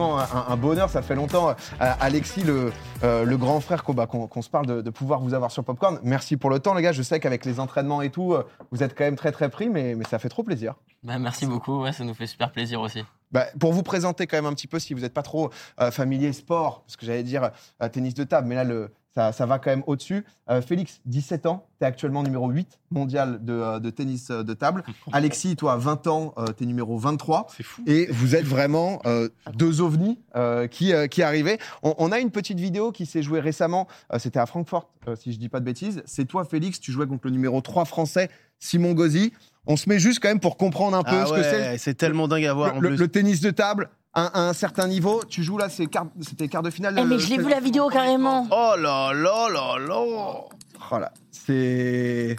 franchement 0.00 0.18
un, 0.18 0.52
un 0.52 0.56
bonheur. 0.56 0.90
Ça 0.90 1.02
fait 1.02 1.14
longtemps, 1.14 1.50
euh, 1.50 1.54
Alexis, 2.00 2.42
le, 2.42 2.72
euh, 3.04 3.24
le 3.24 3.36
grand 3.36 3.60
frère, 3.60 3.84
qu'on 3.84 4.42
se 4.42 4.50
parle 4.50 4.66
de, 4.66 4.80
de 4.80 4.90
pouvoir 4.90 5.20
vous 5.20 5.34
avoir 5.34 5.50
sur 5.50 5.64
Popcorn. 5.64 5.98
Merci 6.02 6.36
pour 6.36 6.50
le 6.50 6.58
temps, 6.58 6.74
les 6.74 6.82
gars. 6.82 6.92
Je 6.92 7.02
sais 7.02 7.20
qu'avec 7.20 7.44
les 7.44 7.60
entraînements 7.60 8.02
et 8.02 8.10
tout, 8.10 8.34
euh, 8.34 8.46
vous 8.70 8.82
êtes 8.82 8.96
quand 8.96 9.04
même 9.04 9.16
très 9.16 9.32
très 9.32 9.48
pris, 9.48 9.68
mais, 9.68 9.94
mais 9.94 10.04
ça 10.04 10.18
fait 10.18 10.28
trop 10.28 10.42
plaisir. 10.42 10.74
Bah, 11.02 11.18
merci 11.18 11.46
beaucoup, 11.46 11.82
ouais, 11.82 11.92
ça 11.92 12.04
nous 12.04 12.14
fait 12.14 12.26
super 12.26 12.52
plaisir 12.52 12.80
aussi. 12.80 13.04
Bah, 13.32 13.46
pour 13.58 13.72
vous 13.72 13.82
présenter 13.82 14.26
quand 14.26 14.36
même 14.36 14.46
un 14.46 14.54
petit 14.54 14.66
peu, 14.66 14.78
si 14.78 14.92
vous 14.92 15.00
n'êtes 15.00 15.14
pas 15.14 15.22
trop 15.22 15.50
euh, 15.80 15.90
familier 15.90 16.32
sport, 16.32 16.82
parce 16.82 16.96
que 16.96 17.06
j'allais 17.06 17.22
dire 17.22 17.50
euh, 17.82 17.88
tennis 17.88 18.14
de 18.14 18.24
table, 18.24 18.48
mais 18.48 18.56
là, 18.56 18.64
le, 18.64 18.90
ça, 19.14 19.32
ça 19.32 19.44
va 19.46 19.58
quand 19.58 19.70
même 19.70 19.82
au-dessus. 19.86 20.24
Euh, 20.50 20.62
Félix, 20.62 21.00
17 21.06 21.46
ans, 21.46 21.66
tu 21.78 21.84
es 21.84 21.86
actuellement 21.88 22.22
numéro 22.22 22.48
8 22.48 22.78
mondial 22.90 23.44
de, 23.44 23.52
euh, 23.52 23.78
de 23.80 23.90
tennis 23.90 24.30
euh, 24.30 24.42
de 24.44 24.54
table. 24.54 24.84
Alexis, 25.12 25.56
toi, 25.56 25.76
20 25.76 26.06
ans, 26.06 26.34
tu 26.56 26.62
es 26.64 26.66
numéro 26.66 26.96
23. 26.96 27.46
C'est 27.56 27.62
fou. 27.64 27.82
Et 27.86 28.06
vous 28.10 28.36
êtes 28.36 28.44
vraiment 28.44 29.00
euh, 29.06 29.28
deux 29.54 29.80
ovnis 29.80 30.18
euh, 30.36 30.66
qui, 30.68 30.92
euh, 30.92 31.06
qui 31.08 31.22
arrivaient. 31.22 31.58
On, 31.82 31.94
on 31.98 32.12
a 32.12 32.20
une 32.20 32.30
petite 32.30 32.60
vidéo 32.60 32.92
qui 32.92 33.04
s'est 33.06 33.22
jouée 33.22 33.40
récemment. 33.40 33.88
euh, 34.12 34.18
C'était 34.18 34.38
à 34.38 34.46
Francfort, 34.46 34.90
euh, 35.08 35.16
si 35.16 35.32
je 35.32 35.38
dis 35.38 35.48
pas 35.48 35.60
de 35.60 35.64
bêtises. 35.64 36.02
C'est 36.06 36.24
toi, 36.26 36.44
Félix, 36.44 36.78
tu 36.80 36.92
jouais 36.92 37.06
contre 37.06 37.26
le 37.26 37.32
numéro 37.32 37.60
3 37.60 37.84
français, 37.86 38.30
Simon 38.58 38.92
Gauzy. 38.92 39.32
On 39.66 39.76
se 39.76 39.88
met 39.88 39.98
juste 39.98 40.20
quand 40.22 40.28
même 40.28 40.40
pour 40.40 40.56
comprendre 40.56 40.96
un 40.96 41.02
peu 41.02 41.10
Ah 41.20 41.26
ce 41.26 41.32
que 41.34 41.42
c'est 41.42 41.50
ouais, 41.70 41.78
c'est 41.78 41.94
tellement 41.94 42.28
dingue 42.28 42.46
à 42.46 42.54
voir. 42.54 42.70
le, 42.72 42.76
en 42.78 42.80
le- 42.80 42.88
plus. 42.90 42.96
le 42.98 43.08
tennis 43.08 43.40
de 43.40 43.50
table 43.50 43.90
à, 44.14 44.26
à 44.26 44.48
un 44.48 44.52
certain 44.52 44.86
niveau. 44.88 45.22
Tu 45.28 45.42
joues 45.42 45.58
là, 45.58 45.68
c'est 45.68 45.86
quart- 45.86 46.06
c'était 46.20 46.48
quart 46.48 46.62
de 46.62 46.70
finale. 46.70 46.96
Eh, 46.98 47.04
mais 47.04 47.14
euh, 47.16 47.18
je 47.18 47.28
l'ai 47.28 47.38
vu 47.38 47.48
la 47.48 47.60
vidéo 47.60 47.88
carrément. 47.88 48.46
Oh 48.50 48.74
là 48.78 49.12
là 49.12 49.48
là 49.48 49.78
là 49.78 50.44
Voilà, 50.88 51.12
c'est. 51.30 52.36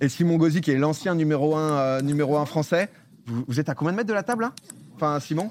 Et 0.00 0.08
Simon 0.08 0.36
Gauzy, 0.36 0.60
qui 0.60 0.70
est 0.70 0.76
l'ancien 0.78 1.14
numéro 1.14 1.56
1 1.56 2.02
numéro 2.02 2.36
un 2.38 2.46
français. 2.46 2.88
Vous, 3.26 3.44
vous 3.48 3.60
êtes 3.60 3.68
à 3.68 3.74
combien 3.74 3.92
de 3.92 3.96
mètres 3.96 4.08
de 4.08 4.14
la 4.14 4.22
table 4.22 4.42
là 4.42 4.52
Enfin, 4.94 5.18
Simon? 5.20 5.50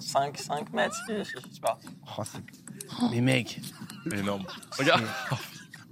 5, 0.00 0.38
5 0.38 0.72
mètres, 0.72 0.94
je 1.08 1.24
sais 1.24 1.60
pas. 1.60 1.78
Oh, 2.18 2.22
c'est- 2.24 3.08
Mais 3.10 3.20
mec. 3.20 3.60
Énorme. 4.12 4.44
Regarde. 4.78 5.02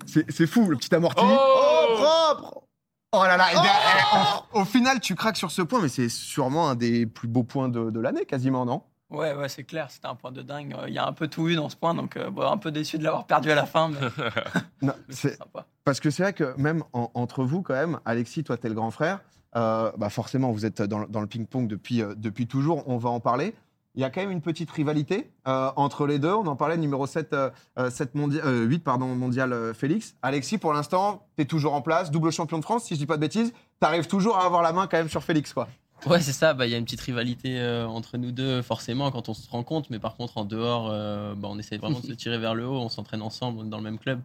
C'est 0.07 0.31
c'est 0.31 0.47
fou, 0.47 0.67
le 0.69 0.77
petit 0.77 0.95
amorti. 0.95 1.23
Oh, 1.23 1.87
propre 1.97 2.63
Oh 3.13 3.23
là 3.25 3.37
là 3.37 3.51
et 3.51 3.55
bien, 3.55 3.63
eh, 3.65 4.59
Au 4.59 4.65
final, 4.65 5.01
tu 5.01 5.15
craques 5.15 5.37
sur 5.37 5.51
ce 5.51 5.63
point, 5.63 5.81
mais 5.81 5.89
c'est 5.89 6.09
sûrement 6.09 6.69
un 6.71 6.75
des 6.75 7.07
plus 7.07 7.29
beaux 7.29 7.43
points 7.43 7.69
de, 7.69 7.91
de 7.91 8.01
l'année, 8.01 8.25
quasiment, 8.25 8.65
non? 8.65 8.83
Ouais, 9.11 9.35
ouais, 9.35 9.49
c'est 9.49 9.65
clair, 9.65 9.91
c'était 9.91 10.07
un 10.07 10.15
point 10.15 10.31
de 10.31 10.43
dingue. 10.43 10.75
Euh, 10.79 10.85
Il 10.89 10.95
y 10.95 10.99
a 10.99 11.07
un 11.07 11.13
peu 11.13 11.27
tout 11.29 11.49
eu 11.49 11.57
dans 11.57 11.69
ce 11.69 11.77
point, 11.77 11.95
donc 11.95 12.17
euh, 12.17 12.31
bon, 12.31 12.43
un 12.49 12.57
peu 12.59 12.71
déçu 12.71 12.97
de 12.99 13.03
l'avoir 13.05 13.27
perdu 13.27 13.51
à 13.51 13.55
la 13.57 13.67
fin, 13.67 13.89
mais 13.89 13.99
Non, 14.83 14.93
c'est 15.09 15.37
sympa. 15.37 15.67
Parce 15.85 15.99
que 15.99 16.11
c'est 16.11 16.23
vrai 16.23 16.33
que 16.33 16.55
même 16.61 16.85
en- 16.93 17.11
entre 17.15 17.43
vous, 17.45 17.63
quand 17.63 17.75
même, 17.75 17.99
Alexis, 18.05 18.45
toi, 18.45 18.57
t'es 18.57 18.69
le 18.69 18.75
grand 18.75 18.91
frère. 18.93 19.21
euh, 19.57 19.91
bah 19.99 20.11
forcément, 20.11 20.53
vous 20.53 20.65
êtes 20.65 20.81
dans, 20.83 21.07
dans 21.09 21.21
le 21.21 21.27
ping-pong 21.27 21.67
depuis, 21.67 22.03
euh, 22.03 22.15
depuis 22.17 22.47
toujours. 22.47 22.85
On 22.87 22.99
va 22.99 23.11
en 23.11 23.19
parler. 23.19 23.55
Il 23.97 24.01
y 24.01 24.05
a 24.05 24.11
quand 24.11 24.21
même 24.21 24.31
une 24.31 24.41
petite 24.41 24.71
rivalité 24.71 25.29
euh, 25.49 25.73
entre 25.75 26.07
les 26.07 26.21
deux. 26.21 26.33
On 26.33 26.47
en 26.47 26.55
parlait, 26.55 26.77
numéro 26.77 27.09
7, 27.09 27.33
euh, 27.33 27.51
euh, 27.81 27.91
7 27.91 28.15
mondia- 28.15 28.45
euh, 28.45 28.63
8 28.65 28.85
pardon, 28.85 29.07
mondial 29.17 29.75
Félix. 29.75 30.15
Alexis, 30.23 30.59
pour 30.59 30.73
l'instant, 30.73 31.27
tu 31.37 31.43
es 31.43 31.45
toujours 31.47 31.75
en 31.75 31.83
place, 31.83 32.13
double 32.13 32.31
champion 32.31 32.59
de 32.59 32.63
France, 32.63 32.85
si 32.85 32.95
je 32.95 33.01
dis 33.01 33.07
pas 33.07 33.17
de 33.17 33.21
bêtises. 33.23 33.53
Tu 33.53 33.87
arrives 33.87 34.07
toujours 34.07 34.37
à 34.39 34.45
avoir 34.47 34.63
la 34.63 34.73
main 34.73 34.87
quand 34.87 34.99
même 34.99 35.09
sur 35.09 35.25
Félix, 35.25 35.53
quoi. 35.53 35.67
Ouais, 36.07 36.21
c'est 36.21 36.33
ça, 36.33 36.55
bah, 36.55 36.67
il 36.67 36.73
y 36.73 36.75
a 36.75 36.79
une 36.79 36.85
petite 36.85 37.01
rivalité 37.03 37.59
euh, 37.61 37.87
entre 37.87 38.17
nous 38.17 38.33
deux, 38.33 38.63
forcément, 38.63 39.11
quand 39.11 39.29
on 39.29 39.35
se 39.35 39.49
rend 39.51 39.63
compte, 39.63 39.91
mais 39.91 39.99
par 39.99 40.17
contre, 40.17 40.39
en 40.39 40.45
dehors, 40.45 40.89
euh, 40.91 41.35
bah, 41.35 41.49
on 41.51 41.59
essaie 41.59 41.77
vraiment 41.77 42.01
de 42.01 42.07
se 42.07 42.13
tirer 42.15 42.39
vers 42.39 42.55
le 42.55 42.67
haut, 42.67 42.79
on 42.81 42.89
s'entraîne 42.89 43.23
ensemble, 43.23 43.59
on 43.61 43.67
est 43.67 43.71
dans 43.71 43.77
le 43.79 43.85
même 43.85 43.99
club. 43.99 44.21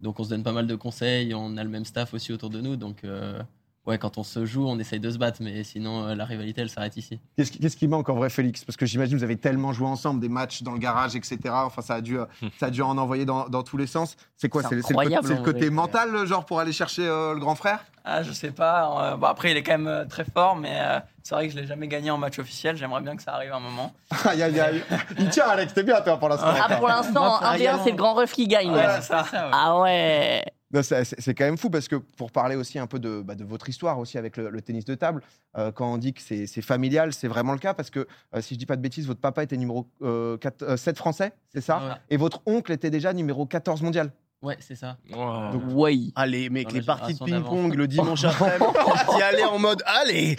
Donc 0.00 0.18
on 0.18 0.24
se 0.24 0.30
donne 0.30 0.42
pas 0.42 0.52
mal 0.52 0.66
de 0.66 0.74
conseils, 0.74 1.34
on 1.34 1.58
a 1.58 1.62
le 1.64 1.68
même 1.68 1.84
staff 1.84 2.14
aussi 2.14 2.32
autour 2.32 2.48
de 2.48 2.62
nous, 2.62 2.76
donc 2.76 3.04
euh, 3.04 3.38
ouais, 3.86 3.98
quand 3.98 4.16
on 4.16 4.22
se 4.22 4.46
joue, 4.46 4.66
on 4.66 4.78
essaye 4.78 4.98
de 4.98 5.10
se 5.10 5.18
battre, 5.18 5.42
mais 5.42 5.62
sinon, 5.62 6.06
euh, 6.06 6.14
la 6.14 6.24
rivalité, 6.24 6.62
elle 6.62 6.70
s'arrête 6.70 6.96
ici. 6.96 7.20
Qu'est-ce 7.36 7.50
qui, 7.52 7.58
qu'est-ce 7.58 7.76
qui 7.76 7.86
manque 7.86 8.08
en 8.08 8.14
vrai, 8.14 8.30
Félix? 8.30 8.64
Parce 8.64 8.78
que 8.78 8.86
j'imagine 8.86 9.12
que 9.14 9.18
vous 9.18 9.24
avez 9.24 9.36
tellement 9.36 9.74
joué 9.74 9.88
ensemble, 9.88 10.20
des 10.20 10.30
matchs 10.30 10.62
dans 10.62 10.72
le 10.72 10.78
garage, 10.78 11.16
etc. 11.16 11.38
Enfin, 11.52 11.82
ça 11.82 11.96
a 11.96 12.00
dû, 12.00 12.18
euh, 12.18 12.24
ça 12.58 12.66
a 12.66 12.70
dû 12.70 12.80
en 12.80 12.96
envoyer 12.96 13.26
dans, 13.26 13.46
dans 13.50 13.62
tous 13.62 13.76
les 13.76 13.86
sens. 13.86 14.16
C'est 14.38 14.48
quoi? 14.48 14.62
C'est 14.62 14.70
C'est 14.70 14.74
le, 14.76 14.82
c'est 14.82 14.94
le 14.94 14.96
côté, 14.96 15.06
incroyable, 15.14 15.26
c'est 15.28 15.34
le 15.34 15.40
en 15.40 15.44
côté 15.44 15.60
vrai. 15.66 15.70
mental, 15.70 16.26
genre, 16.26 16.46
pour 16.46 16.60
aller 16.60 16.72
chercher 16.72 17.06
euh, 17.06 17.34
le 17.34 17.40
grand 17.40 17.56
frère? 17.56 17.84
Ah, 18.04 18.22
je 18.22 18.32
sais 18.32 18.50
pas. 18.50 19.12
euh, 19.12 19.16
bon, 19.16 19.26
après, 19.26 19.50
il 19.50 19.56
est 19.56 19.62
quand 19.62 19.72
même 19.72 19.86
euh, 19.88 20.04
très 20.04 20.24
fort, 20.24 20.56
mais 20.56 20.78
euh, 20.80 21.00
c'est 21.22 21.34
vrai 21.34 21.46
que 21.46 21.52
je 21.54 21.58
l'ai 21.58 21.66
jamais 21.66 21.86
gagné 21.88 22.10
en 22.10 22.18
match 22.18 22.38
officiel. 22.38 22.76
J'aimerais 22.76 23.02
bien 23.02 23.16
que 23.16 23.22
ça 23.22 23.34
arrive 23.34 23.52
un 23.52 23.60
moment. 23.60 23.92
Aïe, 24.24 24.42
aïe, 24.42 24.58
aïe. 24.60 24.82
Il 25.18 25.28
tient, 25.28 25.46
Alex, 25.48 25.74
t'es 25.74 25.82
bien, 25.82 26.00
toi, 26.00 26.18
pour 26.18 26.28
l'instant. 26.28 26.46
Ah, 26.48 26.76
pour 26.76 26.88
l'instant, 26.88 27.40
1v1, 27.40 27.82
c'est 27.84 27.90
le 27.90 27.96
grand 27.96 28.14
ref 28.14 28.32
qui 28.32 28.46
gagne. 28.48 28.70
Ouais, 28.70 28.82
là. 28.82 29.00
c'est 29.00 29.08
ça. 29.08 29.22
ouais. 29.22 29.50
Ah 29.52 29.78
ouais. 29.80 30.44
Non, 30.72 30.82
c'est- 30.84 31.34
quand 31.34 31.44
même 31.44 31.58
fou 31.58 31.68
parce 31.68 31.88
que 31.88 31.96
pour 31.96 32.30
parler 32.30 32.54
aussi 32.54 32.78
un 32.78 32.86
peu 32.86 33.00
de, 33.00 33.22
bah, 33.22 33.34
de 33.34 33.44
votre 33.44 33.68
histoire 33.68 33.98
aussi 33.98 34.18
avec 34.18 34.36
le, 34.36 34.50
le 34.50 34.62
tennis 34.62 34.84
de 34.84 34.94
table, 34.94 35.20
euh, 35.58 35.72
quand 35.72 35.92
on 35.92 35.98
dit 35.98 36.14
que 36.14 36.22
c'est 36.22 36.46
c'est 36.46 36.62
familial, 36.62 37.12
c'est 37.12 37.26
vraiment 37.26 37.52
le 37.54 37.58
cas 37.58 37.74
parce 37.74 37.90
que 37.90 38.06
euh, 38.36 38.40
si 38.40 38.54
je 38.54 38.58
dis 38.60 38.66
pas 38.66 38.76
de 38.76 38.80
bêtises, 38.80 39.04
votre 39.08 39.20
papa 39.20 39.42
était 39.42 39.56
numéro 39.56 39.88
euh, 40.02 40.36
4, 40.38 40.62
euh, 40.62 40.76
7 40.76 40.96
français, 40.96 41.32
c'est 41.52 41.60
ça? 41.60 41.78
Ouais. 41.78 41.94
Et 42.10 42.16
votre 42.16 42.40
oncle 42.46 42.70
était 42.70 42.90
déjà 42.90 43.12
numéro 43.12 43.46
14 43.46 43.82
mondial. 43.82 44.12
Ouais, 44.42 44.56
c'est 44.60 44.74
ça. 44.74 44.96
Wow. 45.12 45.52
Donc, 45.52 45.62
Ouais. 45.74 45.98
Allez, 46.14 46.48
mec, 46.48 46.68
Dans 46.68 46.74
les 46.74 46.82
parties 46.82 47.14
de 47.14 47.22
ping-pong 47.22 47.74
le 47.74 47.86
dimanche 47.86 48.24
après, 48.24 48.58
t'y 48.58 49.22
allais 49.22 49.44
en 49.44 49.58
mode 49.58 49.82
Allez 49.84 50.36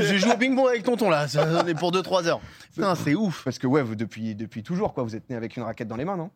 Je 0.00 0.16
joue 0.16 0.32
au 0.32 0.36
ping-pong 0.36 0.68
avec 0.68 0.82
tonton 0.82 1.08
là, 1.08 1.28
ça, 1.28 1.62
on 1.62 1.66
est 1.66 1.74
pour 1.74 1.92
2-3 1.92 2.26
heures. 2.26 2.40
Putain, 2.74 2.94
c'est 2.96 3.14
ouf 3.14 3.44
Parce 3.44 3.58
que 3.58 3.68
ouais, 3.68 3.82
vous, 3.82 3.94
depuis, 3.94 4.34
depuis 4.34 4.64
toujours, 4.64 4.92
quoi, 4.92 5.04
vous 5.04 5.14
êtes 5.14 5.30
né 5.30 5.36
avec 5.36 5.56
une 5.56 5.62
raquette 5.62 5.86
dans 5.86 5.96
les 5.96 6.04
mains, 6.04 6.16
non? 6.16 6.30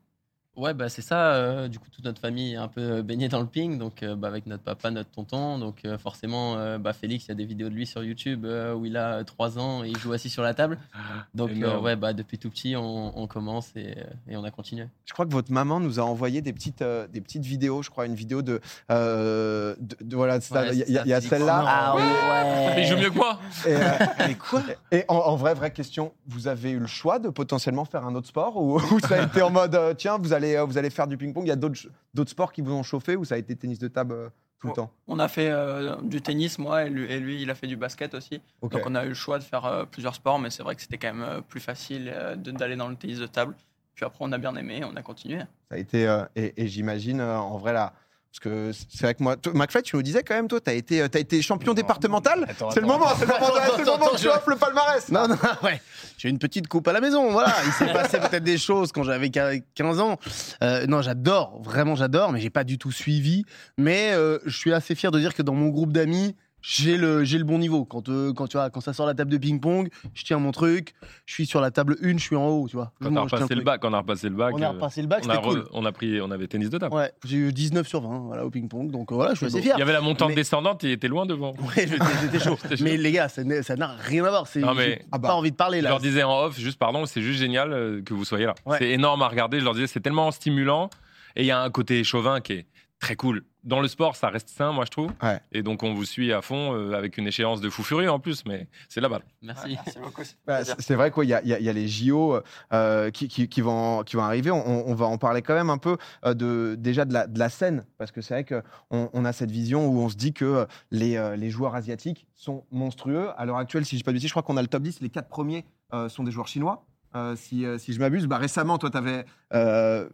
Ouais, 0.59 0.75
bah 0.75 0.89
c'est 0.89 1.03
ça. 1.03 1.35
euh, 1.35 1.69
du 1.69 1.79
coup, 1.79 1.87
toute 1.91 2.05
notre 2.05 2.21
famille 2.21 2.55
est 2.55 2.57
un 2.57 2.67
peu 2.67 3.01
baignée 3.03 3.29
dans 3.29 3.39
le 3.41 3.47
ping, 3.47 3.79
donc 3.79 4.03
euh, 4.03 4.17
bah, 4.17 4.27
avec 4.27 4.47
notre 4.47 4.65
papa, 4.65 4.91
notre 4.91 5.11
tonton. 5.11 5.59
Donc 5.59 5.77
euh, 5.85 5.97
forcément, 5.99 6.57
euh, 6.57 6.79
bah, 6.79 6.93
Félix, 6.93 7.27
il 7.27 7.29
y 7.29 7.33
a 7.33 7.35
des 7.37 7.45
vidéos 7.45 7.69
de 7.69 7.75
lui 7.75 7.87
sur 7.87 8.03
YouTube 8.03 8.45
euh, 8.45 8.75
où 8.75 8.85
il 8.85 8.97
a 8.97 9.23
3 9.23 9.59
ans 9.59 9.85
et 9.85 9.89
il 9.89 9.97
joue 9.99 10.13
assis 10.13 10.29
sur 10.31 10.43
la 10.43 10.55
table. 10.55 10.79
Donc 11.35 11.51
euh, 11.63 11.79
ouais, 11.79 11.95
bah, 11.95 12.13
depuis 12.13 12.39
tout 12.39 12.51
petit, 12.51 12.75
on, 12.77 13.17
on 13.17 13.27
commence 13.29 13.71
et, 13.77 13.95
et 14.29 14.37
on 14.37 14.43
a 14.43 14.51
continué. 14.51 14.87
Je 15.07 15.13
crois 15.13 15.27
que 15.27 15.33
votre 15.33 15.53
maman 15.53 15.79
nous 15.79 16.01
a 16.01 16.03
envoyé 16.03 16.43
des 16.43 16.53
petites, 16.53 16.83
euh, 16.83 17.07
des 17.07 17.21
petites 17.21 17.45
vidéos, 17.45 17.83
je 17.83 17.91
crois, 17.91 18.07
une 18.07 18.15
vidéo 18.17 18.43
de. 18.43 18.61
euh, 18.91 19.77
de- 19.79 19.97
de- 20.01 20.17
voilà, 20.17 20.39
Ouais, 20.51 20.71
il 20.73 20.93
y 20.93 20.99
a- 20.99 21.19
y 21.19 21.23
celle-là. 21.23 21.65
Ah 21.67 21.95
ouais. 21.97 22.83
Il 22.83 22.87
joue 22.87 22.97
mieux 22.97 23.11
que 23.11 23.17
moi. 23.17 23.39
Et, 23.67 23.75
euh, 23.75 23.79
Mais 24.27 24.35
quoi? 24.35 24.63
Et 24.91 25.05
en, 25.09 25.15
en 25.17 25.37
vrai, 25.37 25.55
vraie 25.55 25.71
question, 25.73 26.13
vous 26.27 26.49
avez 26.49 26.71
eu 26.71 26.79
le 26.79 26.87
choix 26.87 27.19
de 27.19 27.29
potentiellement 27.29 27.85
faire 27.85 28.05
un 28.05 28.15
autre 28.15 28.27
sport 28.29 28.57
ou, 28.57 28.79
ou 28.93 29.01
ça 29.01 29.21
a 29.21 29.25
été 29.25 29.41
en 29.43 29.51
mode 29.51 29.75
euh, 29.75 29.95
tiens, 29.95 30.19
vous 30.19 30.33
allez, 30.33 30.48
euh, 30.57 30.65
vous 30.65 30.79
allez 30.79 30.91
faire 30.91 31.07
du 31.07 31.17
ping-pong 31.17 31.45
Il 31.45 31.49
y 31.49 31.53
a 31.53 31.57
d'autres 31.57 32.31
sports 32.31 32.53
qui 32.53 32.63
vous 32.63 32.73
ont 32.73 32.83
chauffé 32.83 33.17
ou 33.17 33.25
ça 33.25 33.35
a 33.35 33.39
été 33.39 33.55
tennis 33.57 33.79
de 33.79 33.89
table 33.89 34.15
euh, 34.15 34.29
tout 34.61 34.69
le 34.69 34.73
temps? 34.73 34.91
On 35.07 35.19
a 35.19 35.29
fait 35.29 35.51
euh, 35.51 35.97
du 36.03 36.21
tennis, 36.21 36.59
moi, 36.59 36.85
et 36.85 36.91
lui, 36.91 37.05
et 37.13 37.21
lui, 37.21 37.43
il 37.43 37.51
a 37.51 37.55
fait 37.55 37.67
du 37.67 37.77
basket 37.77 38.15
aussi. 38.15 38.41
Donc 38.63 38.81
on 38.87 38.95
a 38.95 39.05
eu 39.05 39.09
le 39.09 39.15
choix 39.15 39.39
de 39.39 39.45
faire 39.45 39.65
euh, 39.67 39.85
plusieurs 39.85 40.15
sports, 40.15 40.39
mais 40.39 40.51
c'est 40.51 40.63
vrai 40.63 40.75
que 40.75 40.83
c'était 40.83 40.99
quand 40.99 41.15
même 41.15 41.23
euh, 41.23 41.41
plus 41.41 41.61
facile 41.61 42.13
d'aller 42.37 42.77
dans 42.77 42.89
le 42.89 42.97
tennis 42.97 43.19
de 43.19 43.27
table. 43.27 43.55
Puis 43.95 44.05
après, 44.05 44.19
on 44.21 44.33
a 44.33 44.39
bien 44.39 44.55
aimé, 44.57 44.83
on 44.85 44.95
a 44.97 45.03
continué. 45.03 45.39
Ça 45.71 45.77
a 45.77 45.79
été, 45.79 46.23
et, 46.37 46.55
et 46.57 46.69
j'imagine 46.69 47.21
en 47.21 47.59
vrai 47.59 47.73
là. 47.73 47.93
Parce 48.31 48.41
que 48.41 48.73
c'est 48.73 49.03
vrai 49.03 49.15
que 49.15 49.23
moi, 49.23 49.37
McFly, 49.55 49.83
tu 49.83 49.97
nous 49.97 50.03
disais 50.03 50.23
quand 50.23 50.35
même, 50.35 50.49
toi, 50.49 50.61
tu 50.61 50.71
as 50.71 50.75
été, 50.75 51.01
euh, 51.01 51.09
t'as 51.09 51.19
été 51.19 51.41
champion 51.43 51.73
départemental. 51.75 52.47
C'est 52.73 52.81
le 52.81 52.87
moment, 52.87 53.07
c'est 53.19 53.23
le 53.27 53.33
moment, 53.33 53.47
Attends, 53.47 53.55
c'est 53.77 53.77
le 53.79 53.83
attends, 53.89 53.99
moment 53.99 54.11
que 54.13 54.17
tu 54.19 54.23
je- 54.25 54.29
offres 54.29 54.51
le 54.51 54.57
palmarès. 54.57 55.09
Non, 55.11 55.27
non, 55.29 55.37
ouais. 55.65 55.81
J'ai 56.19 56.29
une 56.29 56.39
petite 56.39 56.69
coupe 56.69 56.87
à 56.89 56.93
la 56.93 57.01
maison, 57.01 57.31
voilà. 57.33 57.55
Il 57.65 57.73
s'est 57.73 57.93
passé 57.93 58.19
peut-être 58.21 58.45
des 58.45 58.59
choses 58.59 58.93
quand 58.93 59.03
j'avais 59.03 59.31
qu- 59.31 59.63
15 59.75 59.99
ans. 60.01 60.19
Euh, 60.63 60.87
non, 60.87 61.01
j'adore, 61.03 61.61
vraiment 61.63 61.95
j'adore, 61.97 62.31
mais 62.33 62.41
j'ai 62.41 62.51
pas 62.51 62.65
du 62.65 62.77
tout 62.79 62.93
suivi. 62.93 63.45
Mais 63.79 64.11
euh, 64.13 64.39
je 64.45 64.57
suis 64.57 64.75
assez 64.75 64.95
fier 64.95 65.11
de 65.11 65.19
dire 65.19 65.35
que 65.35 65.43
dans 65.43 65.55
mon 65.55 65.69
groupe 65.69 65.93
d'amis, 65.93 66.37
j'ai 66.61 66.97
le, 66.97 67.23
j'ai 67.25 67.39
le 67.39 67.45
bon 67.45 67.59
niveau. 67.59 67.85
Quand, 67.85 68.09
euh, 68.09 68.33
quand, 68.33 68.47
tu 68.49 68.57
vois, 68.57 68.69
quand 68.69 68.81
ça 68.81 68.93
sort 68.93 69.07
la 69.07 69.15
table 69.15 69.31
de 69.31 69.37
ping-pong, 69.39 69.89
je 70.13 70.25
tiens 70.25 70.39
mon 70.39 70.51
truc. 70.51 70.93
Je 71.25 71.33
suis 71.35 71.47
sur 71.47 71.61
la 71.61 71.71
table 71.71 71.97
1, 72.03 72.19
je 72.19 72.23
suis 72.23 72.37
en 72.37 72.47
haut, 72.49 72.67
tu 72.69 72.77
vois. 72.77 72.93
Quand 73.01 73.09
Je 73.11 73.15
on 73.15 73.17
a 73.25 73.29
je 73.29 73.35
repassé 73.37 73.55
le 73.55 73.63
bac, 73.63 73.85
on 73.85 73.93
a 73.93 73.99
repassé 73.99 74.29
le 74.29 74.35
bac. 74.35 74.55
On 74.57 74.63
a 74.63 74.67
euh, 74.67 74.71
repassé 74.71 75.01
le 75.03 75.09
bac, 75.09 75.23
on, 75.25 75.31
a 75.31 75.35
c'était 75.37 75.47
re- 75.47 75.51
cool. 75.51 75.69
on 75.73 75.85
a 75.85 75.93
pris, 75.93 76.21
on 76.21 76.31
avait 76.33 76.49
tennis 76.49 76.69
de 76.69 76.79
table. 76.79 76.95
Ouais, 76.95 77.13
j'ai 77.25 77.37
eu 77.37 77.53
19 77.53 77.87
sur 77.87 78.01
20 78.01 78.19
voilà, 78.27 78.45
au 78.45 78.51
ping-pong. 78.51 78.91
Donc 78.91 79.13
euh, 79.13 79.15
voilà, 79.15 79.33
je 79.33 79.37
suis 79.39 79.47
assez 79.47 79.59
Il 79.59 79.63
fier. 79.63 79.79
y 79.79 79.83
avait 79.83 79.93
la 79.93 80.01
montante 80.01 80.31
Mais- 80.31 80.35
descendante, 80.35 80.83
il 80.83 80.91
était 80.91 81.09
loin 81.09 81.27
devant. 81.27 81.55
Ouais, 81.77 81.87
j'étais 81.87 82.05
j'étais 82.23 82.39
chaud. 82.41 82.57
Chaud. 82.69 82.77
Mais 82.85 82.97
les 82.97 83.13
gars, 83.13 83.29
ça 83.29 83.45
n'a 83.45 83.63
ça 83.63 83.77
n'a 83.77 83.89
rien 83.97 84.25
à 84.25 84.31
voir. 84.31 84.47
C'est 84.47 84.61
Non, 84.61 84.75
mais- 84.75 84.85
j'ai 84.85 85.03
Ah 85.13 85.19
bah. 85.19 85.29
pas 85.29 85.35
envie 85.37 85.51
de 85.53 85.57
parler 85.57 85.79
Je 85.79 85.85
là. 85.85 85.91
leur 85.91 86.01
disais 86.01 86.23
en 86.25 86.41
off, 86.45 86.59
juste 86.59 86.79
pardon, 86.79 87.07
c'est 87.07 87.23
juste 87.23 87.39
génial 87.39 88.03
que 88.05 88.15
vous 88.15 88.25
soyez 88.25 88.47
là. 88.47 88.55
Ouais. 88.67 88.79
C'est 88.79 88.91
énorme 88.91 89.23
à 89.23 89.29
regarder. 89.29 89.61
Je 89.61 89.65
leur 89.65 89.75
disais, 89.75 89.87
c'est 89.87 90.01
tellement 90.01 90.31
stimulant. 90.33 90.91
Et 91.37 91.43
il 91.43 91.47
y 91.47 91.51
a 91.53 91.61
un 91.61 91.71
côté 91.71 92.03
chauvin 92.05 92.41
qui 92.41 92.53
est 92.55 92.67
très 93.01 93.17
cool. 93.17 93.45
Dans 93.65 93.81
le 93.81 93.89
sport, 93.89 94.17
ça 94.17 94.29
reste 94.29 94.49
sain, 94.49 94.73
moi, 94.73 94.85
je 94.87 94.91
trouve. 94.91 95.11
Ouais. 95.23 95.41
Et 95.53 95.63
donc, 95.63 95.83
on 95.83 95.93
vous 95.93 96.05
suit 96.05 96.33
à 96.33 96.41
fond 96.43 96.75
euh, 96.75 96.95
avec 96.95 97.19
une 97.19 97.27
échéance 97.27 97.61
de 97.61 97.69
fou 97.69 97.83
furieux 97.83 98.11
en 98.11 98.19
plus, 98.19 98.45
mais 98.47 98.67
c'est 98.89 99.01
la 99.01 99.09
balle. 99.09 99.23
Merci. 99.43 99.77
Merci 99.85 99.99
beaucoup. 100.01 100.23
c'est 100.25 100.37
Bah, 100.47 100.65
c'est 100.65 100.95
vrai 100.95 101.11
qu'il 101.11 101.25
y, 101.25 101.29
y 101.29 101.63
y 101.63 101.69
a 101.69 101.73
les 101.73 101.87
JO 101.89 102.41
euh, 102.73 103.11
qui, 103.11 103.29
qui- 103.29 103.49
qui 103.49 103.61
vont, 103.61 104.05
qui 104.05 104.17
vont 104.17 104.23
arriver. 104.23 104.51
On, 104.51 104.89
on 104.89 104.95
va 104.95 105.07
en 105.07 105.19
parler 105.19 105.43
quand 105.43 105.55
même 105.55 105.71
un 105.71 105.79
peu 105.79 105.97
euh, 106.25 106.35
de, 106.35 106.77
déjà 106.79 107.05
de 107.05 107.13
la, 107.13 107.27
de 107.27 107.39
la 107.39 107.51
scène, 107.51 107.85
parce 107.99 108.11
que 108.11 108.21
c'est 108.23 108.35
vrai 108.35 108.45
qu'on 108.45 109.11
on 109.13 109.25
a 109.25 109.33
cette 109.33 109.51
vision 109.51 109.87
où 109.87 109.99
on 110.01 110.09
se 110.09 110.17
dit 110.17 110.33
que 110.33 110.67
les, 110.91 111.17
euh, 111.17 111.37
les 111.37 111.51
joueurs 111.51 111.75
asiatiques 111.75 112.27
sont 112.35 112.65
monstrueux. 112.71 113.29
À 113.37 113.45
l'heure 113.45 113.59
actuelle, 113.59 113.85
si 113.85 113.91
je 113.91 113.97
ne 113.97 113.99
dis 114.01 114.05
pas 114.05 114.13
de 114.13 114.17
bêtises, 114.17 114.29
je 114.29 114.33
crois 114.33 114.43
qu'on 114.43 114.57
a 114.57 114.63
le 114.63 114.69
top 114.69 114.83
10. 114.83 115.01
Les 115.03 115.11
quatre 115.11 115.29
premiers 115.29 115.67
euh, 115.93 116.09
sont 116.09 116.23
des 116.25 116.31
joueurs 116.33 116.49
chinois. 116.49 116.87
Euh, 117.17 117.35
si, 117.37 117.65
euh, 117.65 117.79
si 117.79 117.93
je 117.93 117.99
m'abuse. 118.01 118.27
Bah, 118.27 118.39
récemment, 118.39 118.79
toi, 118.79 118.91
tu 118.91 118.97
avais 118.99 119.25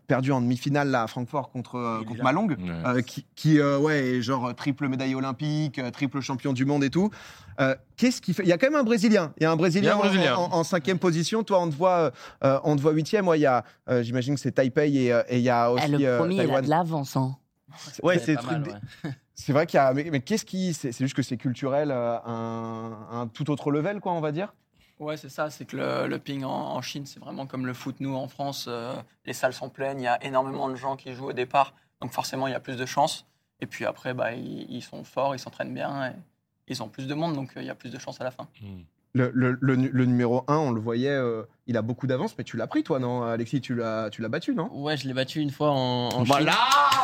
perdu 0.06 0.32
en 0.32 0.40
demi-finale 0.40 0.88
là, 0.90 1.02
à 1.02 1.06
Francfort 1.06 1.50
contre, 1.50 1.76
euh, 1.76 2.04
contre. 2.04 2.22
Malong, 2.22 2.50
Ouais. 2.50 2.56
euh, 2.86 3.00
qui, 3.02 3.26
qui, 3.34 3.58
euh, 3.58 3.78
ouais, 3.78 3.98
est 4.16 4.22
genre 4.22 4.54
triple 4.54 4.88
médaille 4.88 5.14
olympique, 5.14 5.78
euh, 5.78 5.90
triple 5.90 6.20
champion 6.20 6.52
du 6.52 6.64
monde 6.64 6.84
et 6.84 6.90
tout. 6.90 7.10
Euh, 7.60 7.74
Qu'est-ce 7.96 8.20
qui 8.20 8.34
fait 8.34 8.42
Il 8.42 8.48
y 8.48 8.52
a 8.52 8.58
quand 8.58 8.66
même 8.70 8.80
un 8.80 8.84
Brésilien. 8.84 9.32
Il 9.38 9.42
y 9.44 9.46
a 9.46 9.50
un 9.52 9.56
Brésilien, 9.56 9.82
Il 9.82 9.86
y 9.86 9.90
a 9.92 9.94
un 9.96 9.98
Brésilien. 10.08 10.34
En, 10.36 10.44
en- 10.52 10.54
en 10.58 10.64
cinquième 10.64 10.98
position. 10.98 11.42
Toi, 11.44 11.60
on 11.62 11.68
te 11.70 11.74
voit, 11.74 12.10
euh, 12.44 12.58
on 12.64 12.74
te 12.76 12.80
voit 12.80 12.92
huitième. 12.92 13.28
Ouais, 13.28 13.38
il 13.38 13.42
y 13.42 13.46
a, 13.46 13.64
euh, 13.88 14.02
j'imagine 14.02 14.34
que 14.34 14.40
c'est 14.40 14.52
Taipei 14.52 14.92
et 14.94 15.12
euh, 15.12 15.22
et 15.28 15.38
il 15.38 15.42
y 15.44 15.50
a 15.50 15.70
aussi 15.70 15.84
Ah, 15.86 15.88
le 15.98 16.04
euh, 16.04 16.18
premier, 16.18 16.44
il 16.44 16.50
a 16.50 16.62
de 16.62 16.68
l'avance. 16.70 17.16
hein. 17.16 17.36
Ouais, 18.02 18.18
C'est 18.18 18.36
truc. 18.36 18.66
ouais. 19.04 19.10
C'est 19.36 19.52
vrai 19.52 19.66
qu'il 19.66 19.78
y 19.78 19.80
a. 19.80 19.92
Mais, 19.92 20.08
mais 20.12 20.20
qu'est-ce 20.20 20.44
qui. 20.44 20.74
C'est 20.74 20.92
c'est 20.92 21.04
juste 21.04 21.16
que 21.16 21.22
c'est 21.22 21.36
culturel, 21.36 21.90
euh, 21.90 22.16
un, 22.24 22.92
un 23.10 23.26
tout 23.26 23.50
autre 23.50 23.72
level, 23.72 23.98
quoi, 24.00 24.12
on 24.12 24.20
va 24.20 24.30
dire? 24.30 24.54
Ouais, 25.00 25.16
c'est 25.16 25.28
ça, 25.28 25.50
c'est 25.50 25.64
que 25.64 25.76
le, 25.76 26.18
ping 26.18 26.44
en, 26.44 26.80
Chine, 26.80 27.04
c'est 27.04 27.18
vraiment 27.18 27.46
comme 27.46 27.66
le 27.66 27.74
foot. 27.74 27.96
Nous, 27.98 28.14
en 28.14 28.28
France, 28.28 28.66
euh, 28.68 28.94
les 29.26 29.32
salles 29.32 29.52
sont 29.52 29.68
pleines, 29.68 30.00
il 30.00 30.04
y 30.04 30.08
a 30.08 30.22
énormément 30.24 30.68
de 30.68 30.76
gens 30.76 30.96
qui 30.96 31.12
jouent 31.12 31.30
au 31.30 31.32
départ, 31.32 31.74
donc 32.00 32.12
forcément, 32.12 32.46
il 32.46 32.52
y 32.52 32.54
a 32.54 32.60
plus 32.60 32.76
de 32.76 32.86
chances. 32.86 33.26
Et 33.60 33.66
puis 33.66 33.84
après, 33.86 34.14
bah, 34.14 34.32
ils, 34.32 34.82
sont 34.82 35.04
forts, 35.04 35.34
ils 35.34 35.38
s'entraînent 35.38 35.74
bien, 35.74 36.14
ils 36.68 36.82
ont 36.82 36.88
plus 36.88 37.06
de 37.06 37.14
monde, 37.14 37.34
donc 37.34 37.56
euh, 37.56 37.62
il 37.62 37.66
y 37.66 37.70
a 37.70 37.74
plus 37.74 37.90
de 37.90 37.98
chances 37.98 38.20
à 38.20 38.24
la 38.24 38.30
fin. 38.30 38.48
Hmm. 38.60 38.82
Le, 39.14 39.30
le- 39.32 39.56
le 39.60 39.76
nu- 39.76 39.90
le 39.92 40.04
numéro 40.06 40.44
1, 40.48 40.56
on 40.56 40.70
le 40.72 40.80
voyait, 40.80 41.08
euh, 41.10 41.42
il 41.66 41.76
a 41.76 41.82
beaucoup 41.82 42.06
d'avance, 42.06 42.34
mais 42.36 42.44
tu 42.44 42.56
l'as 42.56 42.66
pris, 42.66 42.82
toi, 42.82 42.98
non 42.98 43.22
Alexis, 43.22 43.60
tu 43.60 43.74
l'as 43.74 44.10
tu 44.10 44.20
l'as 44.22 44.28
battu, 44.28 44.54
non? 44.54 44.68
Ouais, 44.72 44.96
je 44.96 45.06
l'ai 45.06 45.14
battu 45.14 45.40
une 45.40 45.50
fois 45.50 45.70
en, 45.70 46.08
en 46.08 46.22
Voilà 46.24 46.52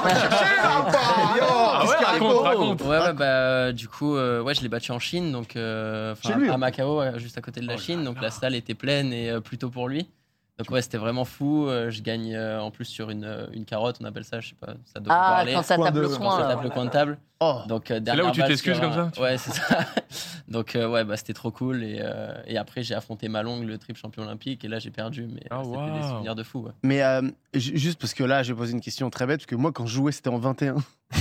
Ah 0.03 1.85
ouais, 2.89 3.13
bah, 3.13 3.73
du 3.73 3.89
coup, 3.89 4.17
euh, 4.17 4.43
ouais, 4.43 4.55
je 4.55 4.63
l'ai 4.63 4.69
battu 4.69 4.93
en 4.93 4.99
Chine, 4.99 5.33
donc 5.33 5.57
euh, 5.57 6.13
enfin, 6.13 6.31
Chez 6.31 6.39
lui, 6.39 6.51
à 6.51 6.55
hein. 6.55 6.59
Macao, 6.59 7.01
juste 7.19 7.39
à 7.39 7.41
côté 7.41 7.61
de 7.61 7.67
la 7.67 7.75
Oh 7.75 7.79
Chine, 7.79 8.01
là 8.01 8.05
donc 8.05 8.17
là. 8.17 8.23
la 8.23 8.31
salle 8.31 8.55
était 8.55 8.75
pleine 8.75 9.13
et 9.13 9.31
euh, 9.31 9.41
plutôt 9.41 9.71
pour 9.71 9.89
lui. 9.89 10.09
Donc 10.61 10.71
ouais, 10.71 10.83
c'était 10.83 10.99
vraiment 10.99 11.25
fou. 11.25 11.67
euh, 11.69 11.91
je 11.91 12.03
gagne 12.03 12.35
euh, 12.35 12.61
en 12.61 12.71
plus 12.71 12.85
sur 12.85 13.09
une, 13.11 13.25
euh, 13.25 13.47
une 13.53 13.65
carotte, 13.65 13.97
on 14.01 14.05
appelle 14.05 14.25
ça, 14.25 14.41
je 14.41 14.51
sais 14.51 14.55
pas, 14.55 14.75
ça 14.93 15.01
doit 15.01 15.15
Ah, 15.15 15.33
parler. 15.37 15.55
quand 15.55 15.63
ça 15.63 15.77
tape 15.79 15.95
le 15.95 16.09
Quand 16.09 16.19
coin. 16.19 16.39
ça 16.39 16.45
tape 16.49 16.63
le 16.63 16.69
coin 16.71 16.85
de 16.85 16.91
table. 16.91 17.19
Oh, 17.41 17.61
Donc, 17.67 17.91
euh, 17.91 17.95
là 17.95 18.01
dernière 18.01 18.27
où 18.27 18.31
tu 18.33 18.43
t'excuses 18.43 18.75
sur 18.77 18.83
comme 18.83 19.11
ça 19.15 19.23
Ouais, 19.23 19.39
c'est 19.39 19.53
ça. 19.53 19.79
Donc, 20.49 20.77
euh, 20.77 20.87
ouais, 20.87 21.05
bah, 21.05 21.17
c'était 21.17 21.33
trop 21.33 21.51
cool. 21.51 21.83
Et, 21.83 21.99
euh, 22.03 22.35
et 22.47 22.59
après, 22.59 22.83
j'ai 22.83 22.95
affronté 22.95 23.29
Malong, 23.29 23.63
le 23.65 23.79
triple 23.79 23.99
champion 23.99 24.25
olympique. 24.25 24.63
Et 24.65 24.69
là, 24.69 24.79
j'ai 24.79 24.91
perdu. 24.91 25.27
Mais 25.27 25.41
euh, 25.51 25.63
c'était 25.65 25.99
des 26.03 26.07
souvenirs 26.09 26.35
de 26.35 26.43
fou. 26.43 26.59
ouais. 26.65 26.73
mais 26.83 27.03
euh, 27.03 27.23
ju- 27.55 27.79
juste 27.79 27.99
parce 27.99 28.13
que 28.13 28.25
là, 28.25 28.43
j'ai 28.43 28.53
posé 28.53 28.73
une 28.73 28.83
question 28.83 29.09
très 29.09 29.25
bête, 29.27 29.39
parce 29.39 29.47
que 29.47 29.55
moi, 29.55 29.73
quand 29.73 29.87
je 29.87 29.95
jouais, 29.95 30.13
c'était 30.13 30.29
en 30.29 30.39
21. 30.39 30.77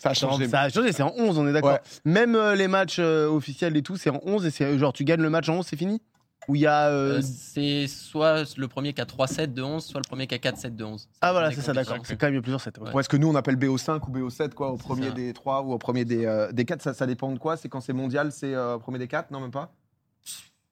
Ça 0.00 0.10
a 0.10 0.14
changé. 0.14 0.48
Ça 0.48 0.62
a 0.62 0.68
changé, 0.68 0.90
c'est 0.92 1.04
en 1.04 1.12
11, 1.16 1.38
on 1.38 1.46
est 1.46 1.52
d'accord. 1.52 1.72
Ouais. 1.74 1.80
Même 2.04 2.34
euh, 2.34 2.56
les 2.56 2.66
matchs 2.66 2.96
euh, 2.98 3.28
officiels 3.28 3.76
et 3.76 3.82
tout, 3.82 3.96
c'est 3.96 4.10
en 4.10 4.20
11 4.24 4.44
et 4.46 4.50
c'est 4.50 4.76
genre 4.78 4.92
tu 4.92 5.04
gagnes 5.04 5.22
le 5.22 5.30
match 5.30 5.48
en 5.48 5.54
11, 5.58 5.66
c'est 5.66 5.76
fini? 5.76 6.02
Ou 6.48 6.56
il 6.56 6.62
y 6.62 6.66
a. 6.66 6.88
euh, 6.88 7.18
Euh, 7.18 7.22
c'est 7.22 7.86
soit 7.86 8.56
le 8.58 8.66
premier 8.68 8.92
qui 8.92 9.00
a 9.00 9.04
3-7 9.04 9.52
de 9.54 9.62
11, 9.62 9.84
soit 9.84 10.00
le 10.00 10.08
premier 10.08 10.26
qui 10.26 10.34
a 10.34 10.38
4-7 10.38 10.74
de 10.74 10.84
11. 10.84 11.08
ah 11.20 11.32
voilà, 11.32 11.50
c'est 11.52 11.60
ça, 11.60 11.72
d'accord. 11.72 11.98
C'est 12.04 12.16
quand 12.16 12.26
même 12.26 12.34
il 12.34 12.36
y 12.36 12.38
a 12.38 12.42
plusieurs 12.42 12.60
sets. 12.60 12.72
ouais. 12.78 12.88
Ouais. 12.88 12.94
Ou 12.94 13.00
est-ce 13.00 13.08
que 13.08 13.16
nous, 13.16 13.28
on 13.28 13.34
appelle 13.34 13.56
BO5 13.56 14.00
ou 14.08 14.10
BO7, 14.28 14.50
quoi, 14.54 14.70
au 14.70 14.76
premier 14.76 15.08
ça. 15.08 15.12
des 15.14 15.32
3 15.32 15.62
ou 15.62 15.72
au 15.72 15.78
premier 15.78 16.04
des, 16.04 16.26
euh, 16.26 16.50
des 16.52 16.64
4 16.64 16.82
ça, 16.82 16.94
ça 16.94 17.06
dépend 17.06 17.30
de 17.30 17.38
quoi? 17.38 17.56
C'est 17.56 17.68
quand 17.68 17.80
c'est 17.80 17.92
mondial, 17.92 18.32
c'est 18.32 18.54
euh, 18.54 18.78
premier 18.78 18.98
des 18.98 19.08
4 19.08 19.30
Non, 19.30 19.40
même 19.40 19.50
pas? 19.52 19.72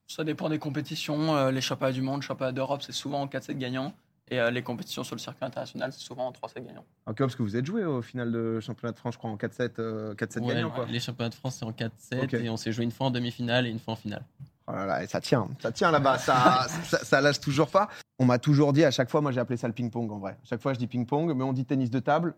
Ça 0.08 0.24
dépend 0.24 0.48
des 0.48 0.58
compétitions. 0.58 1.36
euh, 1.36 1.50
les 1.52 1.60
championnats 1.60 1.92
du 1.92 2.02
monde, 2.02 2.22
championnats 2.22 2.52
d'Europe, 2.52 2.82
c'est 2.82 2.92
souvent 2.92 3.20
en 3.22 3.26
4-7 3.26 3.56
gagnants. 3.58 3.92
Et 4.32 4.38
euh, 4.40 4.50
les 4.50 4.62
compétitions 4.62 5.02
sur 5.02 5.16
le 5.16 5.20
circuit 5.20 5.44
international, 5.44 5.92
c'est 5.92 6.00
souvent 6.02 6.26
en 6.28 6.32
3-7 6.32 6.64
gagnants. 6.66 6.84
Ok, 7.08 7.18
parce 7.18 7.34
que 7.34 7.42
vous 7.42 7.56
êtes 7.56 7.66
joué 7.66 7.84
au 7.84 8.00
final 8.00 8.30
de 8.30 8.60
championnat 8.60 8.92
de 8.92 8.98
France, 8.98 9.14
je 9.14 9.18
crois, 9.18 9.30
en 9.30 9.36
4-7 9.36 9.72
euh, 9.80 10.14
4-7 10.14 10.40
Ouais, 10.42 10.54
gagnants, 10.54 10.70
quoi. 10.70 10.86
Les 10.86 11.00
championnats 11.00 11.30
de 11.30 11.34
France, 11.34 11.56
c'est 11.58 11.64
en 11.64 11.72
4-7. 11.72 12.24
Ok. 12.24 12.34
Et 12.34 12.48
on 12.48 12.56
s'est 12.56 12.70
joué 12.72 12.84
une 12.84 12.92
fois 12.92 13.06
en 13.08 13.10
demi-finale 13.10 13.66
et 13.66 13.70
une 13.70 13.80
fois 13.80 13.94
en 13.94 13.96
finale. 13.96 14.24
Oh 14.70 14.76
là 14.76 14.86
là, 14.86 15.02
et 15.02 15.06
ça 15.06 15.20
tient, 15.20 15.48
ça 15.60 15.72
tient 15.72 15.90
là-bas, 15.90 16.18
ça, 16.18 16.66
ça, 16.84 16.98
ça 17.04 17.20
lâche 17.20 17.40
toujours 17.40 17.70
pas. 17.70 17.88
On 18.18 18.24
m'a 18.24 18.38
toujours 18.38 18.72
dit, 18.72 18.84
à 18.84 18.90
chaque 18.90 19.10
fois, 19.10 19.20
moi 19.20 19.32
j'ai 19.32 19.40
appelé 19.40 19.56
ça 19.56 19.66
le 19.66 19.72
ping-pong 19.72 20.10
en 20.12 20.18
vrai. 20.18 20.32
À 20.32 20.46
chaque 20.46 20.60
fois 20.60 20.74
je 20.74 20.78
dis 20.78 20.86
ping-pong, 20.86 21.34
mais 21.34 21.44
on 21.44 21.52
dit 21.52 21.64
tennis 21.64 21.90
de 21.90 21.98
table. 21.98 22.34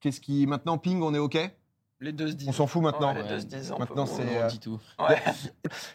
Qu'est-ce 0.00 0.20
qui. 0.20 0.46
Maintenant, 0.46 0.78
ping, 0.78 1.00
on 1.02 1.14
est 1.14 1.18
OK? 1.18 1.38
Les 2.00 2.12
deux 2.12 2.28
se 2.28 2.32
disent. 2.32 2.48
On 2.48 2.52
s'en 2.52 2.66
fout 2.66 2.82
maintenant. 2.82 3.14
Ouais, 3.14 3.22
les 3.22 3.28
deux 3.28 3.38
se 3.38 3.46
disent. 3.46 3.70
on 3.70 3.78
Maintenant, 3.78 4.06
c'est, 4.06 4.24
On 4.24 4.42
euh, 4.42 4.48
dit 4.48 4.58
tout. 4.58 4.80
Ouais. 4.98 5.22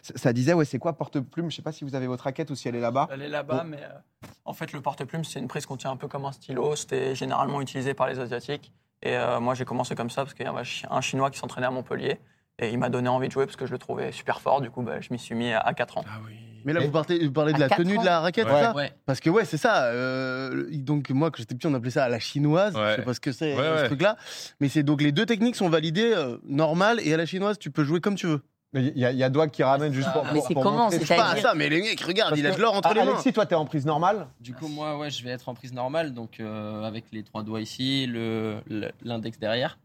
Ça, 0.02 0.32
disait, 0.32 0.54
ouais, 0.54 0.64
c'est 0.64 0.78
quoi 0.78 0.94
porte-plume? 0.94 1.50
Je 1.50 1.56
sais 1.56 1.62
pas 1.62 1.72
si 1.72 1.84
vous 1.84 1.94
avez 1.94 2.06
votre 2.06 2.24
raquette 2.24 2.50
ou 2.50 2.54
si 2.54 2.66
elle 2.66 2.76
est 2.76 2.80
là-bas. 2.80 3.08
Elle 3.12 3.20
est 3.20 3.28
là-bas, 3.28 3.64
mais 3.64 3.82
euh, 3.82 4.26
en 4.46 4.54
fait, 4.54 4.72
le 4.72 4.80
porte-plume, 4.80 5.22
c'est 5.22 5.38
une 5.38 5.48
prise 5.48 5.66
qu'on 5.66 5.76
tient 5.76 5.90
un 5.90 5.98
peu 5.98 6.08
comme 6.08 6.24
un 6.24 6.32
stylo. 6.32 6.74
C'était 6.76 7.14
généralement 7.14 7.60
utilisé 7.60 7.92
par 7.92 8.08
les 8.08 8.18
Asiatiques. 8.18 8.72
Et 9.02 9.14
euh, 9.14 9.38
moi, 9.38 9.54
j'ai 9.54 9.66
commencé 9.66 9.94
comme 9.94 10.08
ça 10.08 10.22
parce 10.22 10.32
qu'il 10.32 10.46
y 10.46 10.48
avait 10.48 10.62
un 10.90 11.00
Chinois 11.02 11.30
qui 11.30 11.38
s'entraînait 11.38 11.66
à 11.66 11.70
Montpellier. 11.70 12.18
Et 12.60 12.70
il 12.70 12.78
m'a 12.78 12.88
donné 12.88 13.08
envie 13.08 13.28
de 13.28 13.32
jouer 13.32 13.46
parce 13.46 13.56
que 13.56 13.66
je 13.66 13.72
le 13.72 13.78
trouvais 13.78 14.10
super 14.12 14.40
fort. 14.40 14.60
Du 14.60 14.70
coup, 14.70 14.82
bah, 14.82 15.00
je 15.00 15.08
m'y 15.12 15.18
suis 15.18 15.34
mis 15.34 15.52
à, 15.52 15.60
à 15.60 15.74
4 15.74 15.98
ans. 15.98 16.04
Ah 16.08 16.18
oui. 16.26 16.32
Mais 16.64 16.72
là, 16.72 16.80
vous, 16.80 16.90
partez, 16.90 17.24
vous 17.24 17.30
parlez 17.32 17.52
de 17.52 17.60
la 17.60 17.68
tenue 17.68 17.96
ans 17.96 18.00
de 18.00 18.04
la 18.06 18.20
raquette, 18.20 18.46
Ouais. 18.46 18.60
ça 18.60 18.74
Ouais. 18.74 18.92
Parce 19.06 19.20
que 19.20 19.30
ouais, 19.30 19.44
c'est 19.44 19.56
ça. 19.56 19.84
euh, 19.84 20.66
donc 20.72 21.08
moi, 21.10 21.30
quand 21.30 21.36
j'étais 21.38 21.54
petit, 21.54 21.66
on 21.68 21.74
appelait 21.74 21.90
ça 21.92 22.04
à 22.04 22.08
la 22.08 22.18
chinoise. 22.18 22.74
Ouais. 22.74 22.90
Je 22.92 22.96
sais 22.96 23.02
pas 23.02 23.14
ce 23.14 23.20
que 23.20 23.30
c'est 23.32 23.54
Ouais, 23.56 23.62
ce 23.62 23.82
ouais. 23.82 23.86
truc-là. 23.86 24.16
Mais 24.60 24.68
c'est 24.68 24.82
donc 24.82 25.00
les 25.00 25.12
deux 25.12 25.24
techniques 25.24 25.54
sont 25.56 25.68
validées 25.68 26.12
euh, 26.14 26.36
normales 26.44 26.98
et 27.02 27.14
à 27.14 27.16
la 27.16 27.26
chinoise, 27.26 27.58
tu 27.58 27.70
peux 27.70 27.84
jouer 27.84 28.00
comme 28.00 28.16
tu 28.16 28.26
veux. 28.26 28.42
Mais 28.74 28.82
Il 28.94 28.98
y, 28.98 29.06
a- 29.06 29.12
il 29.12 29.16
y 29.18 29.22
a 29.22 29.30
Doig 29.30 29.50
qui 29.50 29.62
ramène 29.62 29.94
juste 29.94 30.12
pour. 30.12 30.24
Mais 30.24 30.32
pour- 30.32 30.46
c'est 30.48 30.54
comment, 30.54 30.90
c'est 30.90 30.98
pas 30.98 31.14
à 31.14 31.16
C'est-à-dire- 31.28 31.42
ça, 31.42 31.54
mais 31.54 31.68
les 31.70 31.80
mecs, 31.80 32.00
regarde, 32.00 32.30
Parce 32.30 32.40
il 32.40 32.46
a 32.46 32.50
de 32.50 32.60
l'or 32.60 32.74
entre 32.74 32.88
Ah, 32.90 32.94
les 32.94 33.00
mains. 33.04 33.12
Alexis, 33.12 33.32
toi, 33.32 33.46
t'es 33.46 33.54
en 33.54 33.64
prise 33.64 33.86
normale 33.86 34.26
Du 34.40 34.52
coup, 34.52 34.68
moi, 34.68 34.98
ouais, 34.98 35.08
je 35.10 35.24
vais 35.24 35.30
être 35.30 35.48
en 35.48 35.54
prise 35.54 35.72
normale, 35.72 36.12
donc 36.12 36.38
euh, 36.40 36.82
avec 36.82 37.04
les 37.12 37.22
trois 37.22 37.42
doigts 37.44 37.62
ici, 37.62 38.06
le- 38.06 38.56
le- 38.68 38.90
l'index 39.04 39.38
derrière, 39.38 39.78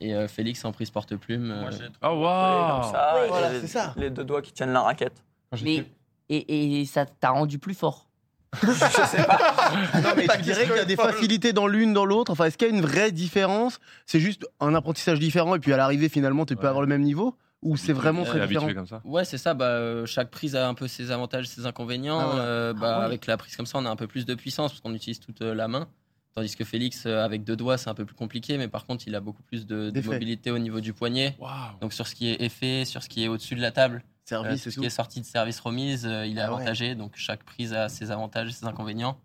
et 0.00 0.14
euh, 0.14 0.28
Félix 0.28 0.64
en 0.64 0.72
prise 0.72 0.90
porte-plume. 0.90 1.50
euh, 1.50 1.60
Moi, 1.62 1.70
j'ai 1.70 1.84
Oh 2.02 2.08
comme 2.08 2.18
waouh 2.20 2.82
ça. 2.92 3.14
Ouais, 3.14 3.24
et 3.26 3.28
voilà, 3.28 3.52
les- 3.52 3.60
c'est 3.60 3.66
ça. 3.68 3.94
Les 3.96 4.10
deux 4.10 4.24
doigts 4.24 4.42
qui 4.42 4.52
tiennent 4.52 4.72
la 4.72 4.82
raquette. 4.82 5.22
Quand 5.50 5.56
j'étais- 5.56 5.86
Mais 6.28 6.36
et, 6.36 6.80
et 6.80 6.84
ça 6.86 7.04
t'a 7.06 7.30
rendu 7.30 7.58
plus 7.58 7.74
fort. 7.74 8.08
je 8.62 8.66
sais 8.70 9.24
pas. 9.24 9.72
Non, 10.00 10.10
mais 10.16 10.26
tu 10.36 10.42
dirais 10.42 10.64
qu'il 10.66 10.76
y 10.76 10.78
a 10.78 10.84
des 10.84 10.96
facilités 10.96 11.52
dans 11.52 11.66
l'une, 11.66 11.92
dans 11.92 12.04
l'autre. 12.04 12.30
Enfin, 12.32 12.44
est-ce 12.44 12.56
qu'il 12.56 12.68
y 12.68 12.70
a 12.70 12.74
une 12.74 12.82
vraie 12.82 13.10
différence? 13.12 13.78
C'est 14.06 14.20
juste 14.20 14.46
un 14.60 14.74
apprentissage 14.74 15.18
différent 15.18 15.54
et 15.56 15.58
puis 15.58 15.72
à 15.72 15.76
l'arrivée, 15.76 16.08
finalement, 16.08 16.46
tu 16.46 16.54
peux 16.54 16.62
Ouais. 16.62 16.68
avoir 16.68 16.82
le 16.82 16.86
même 16.88 17.02
niveau? 17.02 17.36
Ou 17.62 17.76
c'est 17.76 17.92
vraiment 17.94 18.24
très 18.24 18.46
différent? 18.46 18.66
Habitué 18.66 18.74
comme 18.74 18.86
ça 18.86 19.00
Ouais, 19.04 19.24
c'est 19.24 19.38
ça. 19.38 19.54
Bah, 19.54 19.64
euh, 19.64 20.04
chaque 20.06 20.30
prise 20.30 20.54
a 20.54 20.68
un 20.68 20.74
peu 20.74 20.86
ses 20.86 21.10
avantages, 21.10 21.46
ses 21.48 21.64
inconvénients. 21.66 22.20
Ah, 22.20 22.26
voilà. 22.26 22.42
Euh, 22.42 22.72
bah, 22.74 22.92
Ah 22.94 22.98
ouais. 23.00 23.04
Avec 23.06 23.26
la 23.26 23.36
prise 23.38 23.56
comme 23.56 23.64
ça, 23.66 23.78
on 23.78 23.86
a 23.86 23.90
un 23.90 23.96
peu 23.96 24.06
plus 24.06 24.24
de 24.26 24.34
puissance 24.34 24.70
parce 24.72 24.80
qu'on 24.82 24.94
utilise 24.94 25.18
toute 25.18 25.40
euh, 25.42 25.54
la 25.54 25.66
main. 25.66 25.88
Tandis 26.34 26.56
que 26.56 26.64
Félix, 26.64 27.04
euh, 27.06 27.24
avec 27.24 27.44
deux 27.44 27.54
doigts, 27.54 27.78
c'est 27.78 27.88
un 27.88 27.94
peu 27.94 28.04
plus 28.04 28.16
compliqué, 28.16 28.58
mais 28.58 28.66
par 28.66 28.86
contre, 28.86 29.04
il 29.06 29.14
a 29.14 29.20
beaucoup 29.20 29.42
plus 29.44 29.66
de, 29.66 29.92
mobilité 30.04 30.50
au 30.50 30.58
niveau 30.58 30.80
du 30.80 30.92
poignet. 30.92 31.36
Donc 31.80 31.92
sur 31.92 32.08
ce 32.08 32.14
qui 32.14 32.28
est 32.28 32.42
effet, 32.42 32.84
sur 32.84 33.02
ce 33.04 33.08
qui 33.08 33.22
est 33.24 33.28
au-dessus 33.28 33.54
de 33.54 33.60
la 33.60 33.70
table, 33.70 34.02
euh, 34.04 34.08
Service 34.24 34.64
ce 34.64 34.70
tout. 34.70 34.80
qui 34.80 34.86
est 34.86 34.90
sorti 34.90 35.20
de 35.20 35.26
service 35.26 35.60
remise, 35.60 36.06
euh, 36.06 36.26
il 36.26 36.38
est 36.38 36.40
Ah 36.40 36.48
ouais. 36.48 36.54
avantagé. 36.56 36.94
Donc 36.96 37.12
chaque 37.14 37.44
prise 37.44 37.72
a 37.72 37.88
ses 37.88 38.10
avantages 38.10 38.48
et 38.48 38.52
ses 38.52 38.66
inconvénients. 38.66 39.16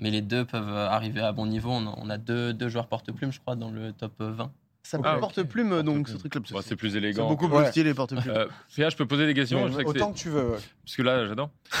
Mais 0.00 0.10
les 0.10 0.22
deux 0.22 0.44
peuvent 0.44 0.76
arriver 0.76 1.20
à 1.20 1.32
bon 1.32 1.46
niveau. 1.46 1.70
On 1.70 1.86
a, 1.86 1.94
on 1.96 2.10
a 2.10 2.18
deux, 2.18 2.52
deux 2.52 2.68
joueurs 2.68 2.88
porte-plume, 2.88 3.32
je 3.32 3.40
crois, 3.40 3.54
dans 3.56 3.70
le 3.70 3.92
top 3.92 4.12
euh, 4.20 4.30
20. 4.32 4.52
Ça 4.82 4.98
Ah, 5.04 5.16
porte-plume, 5.18 5.82
donc 5.82 6.08
ce 6.08 6.16
truc-là. 6.16 6.40
C'est 6.62 6.74
plus 6.76 6.90
C'est 6.92 6.96
élégant. 6.98 7.28
beaucoup 7.28 7.48
plus 7.48 7.58
Ouais. 7.58 7.70
stylé, 7.70 7.92
porte-plume. 7.94 8.32
Euh, 8.34 8.48
Féa, 8.68 8.88
je 8.90 8.96
peux 8.96 9.06
poser 9.06 9.26
des 9.26 9.34
questions 9.34 9.64
Mais 9.64 9.70
Je 9.72 9.76
sais 9.76 9.84
que 9.84 9.92
c'est- 9.92 9.96
autant 9.98 10.12
que 10.12 10.18
tu 10.18 10.28
veux. 10.30 10.50
ouais. 10.52 10.58
Parce 10.84 10.96
que 10.96 11.02
là, 11.02 11.26
j'adore. 11.26 11.50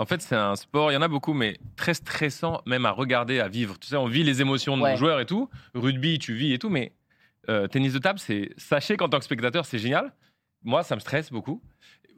En 0.00 0.06
fait, 0.06 0.22
c'est 0.22 0.34
un 0.34 0.56
sport, 0.56 0.90
il 0.90 0.94
y 0.94 0.96
en 0.96 1.02
a 1.02 1.08
beaucoup, 1.08 1.34
mais 1.34 1.58
très 1.76 1.92
stressant, 1.94 2.62
même 2.66 2.86
à 2.86 2.90
regarder, 2.90 3.38
à 3.38 3.48
vivre. 3.48 3.78
Tu 3.78 3.86
sais, 3.88 3.96
on 3.96 4.06
vit 4.06 4.22
les 4.24 4.40
émotions 4.40 4.76
de 4.78 4.82
Ouais. 4.82 4.92
nos 4.92 4.96
joueurs 4.96 5.20
et 5.20 5.26
tout. 5.26 5.50
Rugby, 5.74 6.18
tu 6.18 6.32
vis 6.34 6.54
et 6.54 6.58
tout, 6.58 6.70
mais 6.70 6.92
euh, 7.50 7.66
tennis 7.68 7.92
de 7.92 7.98
table, 7.98 8.18
c'est. 8.18 8.50
Sachez 8.56 8.96
qu'en 8.96 9.08
tant 9.10 9.18
que 9.18 9.24
spectateur, 9.24 9.66
c'est 9.66 9.78
génial. 9.78 10.12
Moi, 10.64 10.82
ça 10.82 10.94
me 10.94 11.00
stresse 11.00 11.30
beaucoup. 11.30 11.60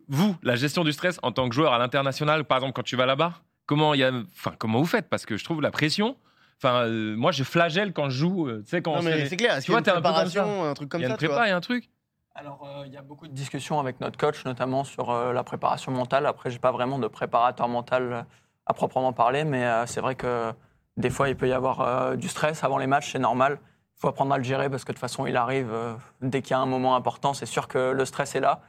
Vous, 0.08 0.36
la 0.42 0.54
gestion 0.54 0.84
du 0.84 0.92
stress 0.92 1.18
en 1.22 1.32
tant 1.32 1.48
que 1.48 1.54
joueur 1.54 1.72
à 1.72 1.78
l'international, 1.78 2.44
par 2.44 2.58
exemple, 2.58 2.72
quand 2.74 2.82
tu 2.82 2.96
vas 2.96 3.06
là-bas, 3.06 3.34
comment, 3.66 3.94
il 3.94 4.00
y 4.00 4.04
a... 4.04 4.12
enfin, 4.32 4.52
comment 4.58 4.78
vous 4.78 4.86
faites? 4.86 5.08
Parce 5.08 5.26
que 5.26 5.36
je 5.36 5.44
trouve 5.44 5.60
la 5.60 5.70
pression. 5.70 6.16
Enfin, 6.58 6.84
euh, 6.86 7.16
moi, 7.16 7.32
je 7.32 7.42
flagelle 7.42 7.92
quand 7.92 8.10
je 8.10 8.18
joue. 8.18 8.48
euh, 8.48 8.62
Tu 8.62 8.70
sais, 8.70 8.82
quand 8.82 9.00
c'est 9.02 9.36
clair. 9.36 9.60
Tu 9.60 9.72
vois, 9.72 9.82
t'es 9.82 9.90
un 9.90 9.94
peu 9.96 10.02
comme 10.02 10.12
préparation, 10.12 10.64
un 10.64 10.74
truc 10.74 10.88
comme 10.88 11.00
il 11.00 11.04
y 11.04 11.06
a 11.06 11.08
ça 11.08 11.14
une 11.14 11.18
tu 11.18 11.26
vois? 11.26 11.34
prépa, 11.36 11.46
il 11.48 11.50
y 11.50 11.52
a 11.52 11.56
un 11.56 11.60
truc. 11.60 11.88
Alors, 12.34 12.66
euh, 12.66 12.84
il 12.86 12.92
y 12.92 12.96
a 12.96 13.02
beaucoup 13.02 13.28
de 13.28 13.32
discussions 13.34 13.78
avec 13.78 14.00
notre 14.00 14.16
coach, 14.16 14.44
notamment 14.44 14.84
sur 14.84 15.10
euh, 15.10 15.32
la 15.32 15.44
préparation 15.44 15.92
mentale. 15.92 16.26
Après, 16.26 16.50
j'ai 16.50 16.58
pas 16.58 16.72
vraiment 16.72 16.98
de 16.98 17.06
préparateur 17.06 17.68
mental 17.68 18.12
euh, 18.12 18.22
à 18.66 18.72
proprement 18.72 19.12
parler, 19.12 19.44
mais 19.44 19.64
euh, 19.64 19.84
c'est 19.86 20.00
vrai 20.00 20.14
que 20.14 20.52
des 20.96 21.10
fois, 21.10 21.28
il 21.28 21.36
peut 21.36 21.48
y 21.48 21.52
avoir 21.52 21.80
euh, 21.82 22.16
du 22.16 22.28
stress 22.28 22.64
avant 22.64 22.78
les 22.78 22.86
matchs, 22.86 23.12
c'est 23.12 23.18
normal. 23.18 23.58
Il 23.96 24.00
faut 24.00 24.08
apprendre 24.08 24.32
à 24.32 24.38
le 24.38 24.44
gérer 24.44 24.70
parce 24.70 24.84
que 24.84 24.92
de 24.92 24.96
toute 24.96 25.00
façon, 25.00 25.26
il 25.26 25.36
arrive 25.36 25.70
euh, 25.72 25.94
dès 26.22 26.40
qu'il 26.42 26.52
y 26.52 26.54
a 26.54 26.58
un 26.58 26.66
moment 26.66 26.96
important. 26.96 27.34
C'est 27.34 27.46
sûr 27.46 27.68
que 27.68 27.92
le 27.92 28.04
stress 28.06 28.34
est 28.34 28.40
là, 28.40 28.62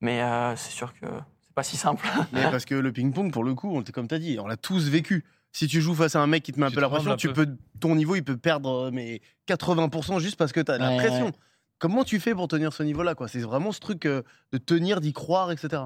mais 0.00 0.22
euh, 0.22 0.54
c'est 0.56 0.70
sûr 0.72 0.92
que 0.92 1.06
c'est 1.40 1.54
pas 1.54 1.62
si 1.62 1.76
simple. 1.78 2.06
Mais 2.32 2.42
parce 2.50 2.66
que 2.66 2.74
le 2.74 2.92
ping-pong, 2.92 3.32
pour 3.32 3.44
le 3.44 3.54
coup, 3.54 3.74
on, 3.76 3.82
comme 3.82 4.08
tu 4.08 4.14
as 4.14 4.18
dit, 4.18 4.38
on 4.38 4.46
l'a 4.46 4.56
tous 4.58 4.88
vécu. 4.90 5.24
Si 5.52 5.66
tu 5.68 5.80
joues 5.80 5.94
face 5.94 6.14
à 6.16 6.20
un 6.20 6.26
mec 6.26 6.42
qui 6.42 6.52
te 6.52 6.60
met 6.60 6.66
un 6.66 6.68
Tu 6.68 6.74
peu 6.74 6.82
la 6.82 6.88
pression, 6.90 7.16
tu 7.16 7.28
peu. 7.32 7.46
peux, 7.46 7.56
ton 7.80 7.94
niveau, 7.94 8.14
il 8.14 8.22
peut 8.22 8.36
perdre 8.36 8.90
mais 8.92 9.22
80% 9.48 10.18
juste 10.20 10.36
parce 10.36 10.52
que 10.52 10.60
tu 10.60 10.70
as 10.70 10.76
la 10.76 10.90
Ouais, 10.90 10.96
pression. 10.98 11.24
ouais. 11.26 11.32
Comment 11.78 12.04
tu 12.04 12.20
fais 12.20 12.34
pour 12.34 12.48
tenir 12.48 12.72
ce 12.72 12.82
niveau-là 12.82 13.14
quoi? 13.14 13.28
C'est 13.28 13.40
vraiment 13.40 13.72
ce 13.72 13.80
truc 13.80 14.06
euh, 14.06 14.22
de 14.52 14.58
tenir, 14.58 15.00
d'y 15.00 15.12
croire, 15.12 15.50
etc. 15.52 15.82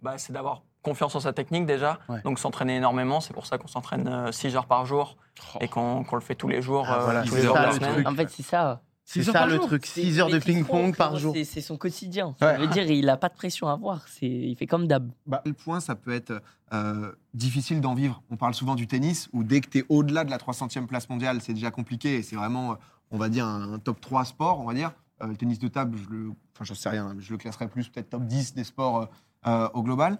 Bah, 0.00 0.16
c'est 0.18 0.32
d'avoir 0.32 0.62
confiance 0.82 1.14
en 1.14 1.20
sa 1.20 1.32
technique 1.32 1.64
déjà, 1.66 1.98
Ouais. 2.08 2.20
donc 2.22 2.38
s'entraîner 2.38 2.76
énormément. 2.76 3.20
C'est 3.20 3.32
pour 3.34 3.46
ça 3.46 3.56
qu'on 3.58 3.68
s'entraîne 3.68 4.30
6 4.32 4.54
heures 4.56 4.66
par 4.66 4.84
jour 4.86 5.16
Oh. 5.54 5.58
et 5.60 5.66
qu'on 5.68 6.04
le 6.12 6.20
fait 6.20 6.34
tous 6.36 6.46
les 6.48 6.62
jours, 6.62 6.86
Ah, 6.88 7.00
euh, 7.00 7.04
voilà, 7.04 7.22
tous 7.22 7.30
c'est 7.30 7.36
les 7.36 7.42
jours 7.42 7.54
ça, 7.56 7.60
de 7.62 7.66
la 7.66 7.70
le 7.72 7.76
semaine. 7.78 7.92
truc. 7.94 8.06
En 8.08 8.14
fait, 8.14 8.30
c'est 8.30 8.42
ça. 8.44 8.82
C'est 9.06 9.18
le 9.26 9.50
jour 9.56 9.66
truc, 9.66 9.84
C'est- 9.84 10.00
6 10.02 10.20
heures 10.20 10.30
de 10.30 10.38
ping-pong 10.38 10.94
par 10.96 11.16
jour. 11.18 11.34
c'est- 11.44 11.60
son 11.60 11.76
quotidien. 11.76 12.28
Ouais. 12.28 12.34
Ça 12.40 12.56
veut 12.56 12.66
dire 12.68 12.84
il 12.90 13.08
a 13.10 13.16
pas 13.18 13.28
de 13.28 13.34
pression 13.34 13.68
à 13.68 13.72
avoir. 13.72 14.06
Il 14.22 14.54
fait 14.56 14.66
comme 14.66 14.86
d'hab. 14.86 15.10
Bah, 15.26 15.38
à 15.38 15.40
quel 15.44 15.54
point 15.54 15.80
ça 15.80 15.94
peut 15.94 16.12
être 16.14 16.40
euh, 16.72 17.12
difficile 17.34 17.80
d'en 17.82 17.94
vivre 17.94 18.22
On 18.30 18.36
parle 18.36 18.54
souvent 18.54 18.74
du 18.74 18.86
tennis, 18.86 19.28
où 19.34 19.44
dès 19.44 19.60
que 19.60 19.68
tu 19.68 19.78
es 19.80 19.84
au-delà 19.90 20.24
de 20.24 20.30
la 20.30 20.38
300e 20.38 20.86
place 20.86 21.08
mondiale, 21.10 21.40
c'est 21.42 21.52
déjà 21.52 21.70
compliqué 21.70 22.16
et 22.16 22.22
c'est 22.22 22.36
vraiment, 22.36 22.72
euh, 22.72 22.74
on 23.10 23.18
va 23.18 23.28
dire, 23.28 23.44
un, 23.46 23.74
un 23.74 23.78
top 23.78 24.00
3 24.00 24.24
sport, 24.24 24.60
on 24.60 24.64
va 24.64 24.72
dire. 24.74 24.92
Euh, 25.24 25.28
le 25.28 25.36
tennis 25.36 25.58
de 25.58 25.68
table, 25.68 25.96
je 25.98 26.08
le, 26.08 26.32
enfin, 26.54 26.64
j'en 26.64 26.74
sais 26.74 26.88
rien, 26.88 27.14
je 27.18 27.32
le 27.32 27.38
classerais 27.38 27.68
plus 27.68 27.88
peut-être 27.88 28.10
top 28.10 28.24
10 28.24 28.54
des 28.54 28.64
sports 28.64 29.02
euh, 29.02 29.06
euh, 29.46 29.68
au 29.74 29.82
global. 29.82 30.18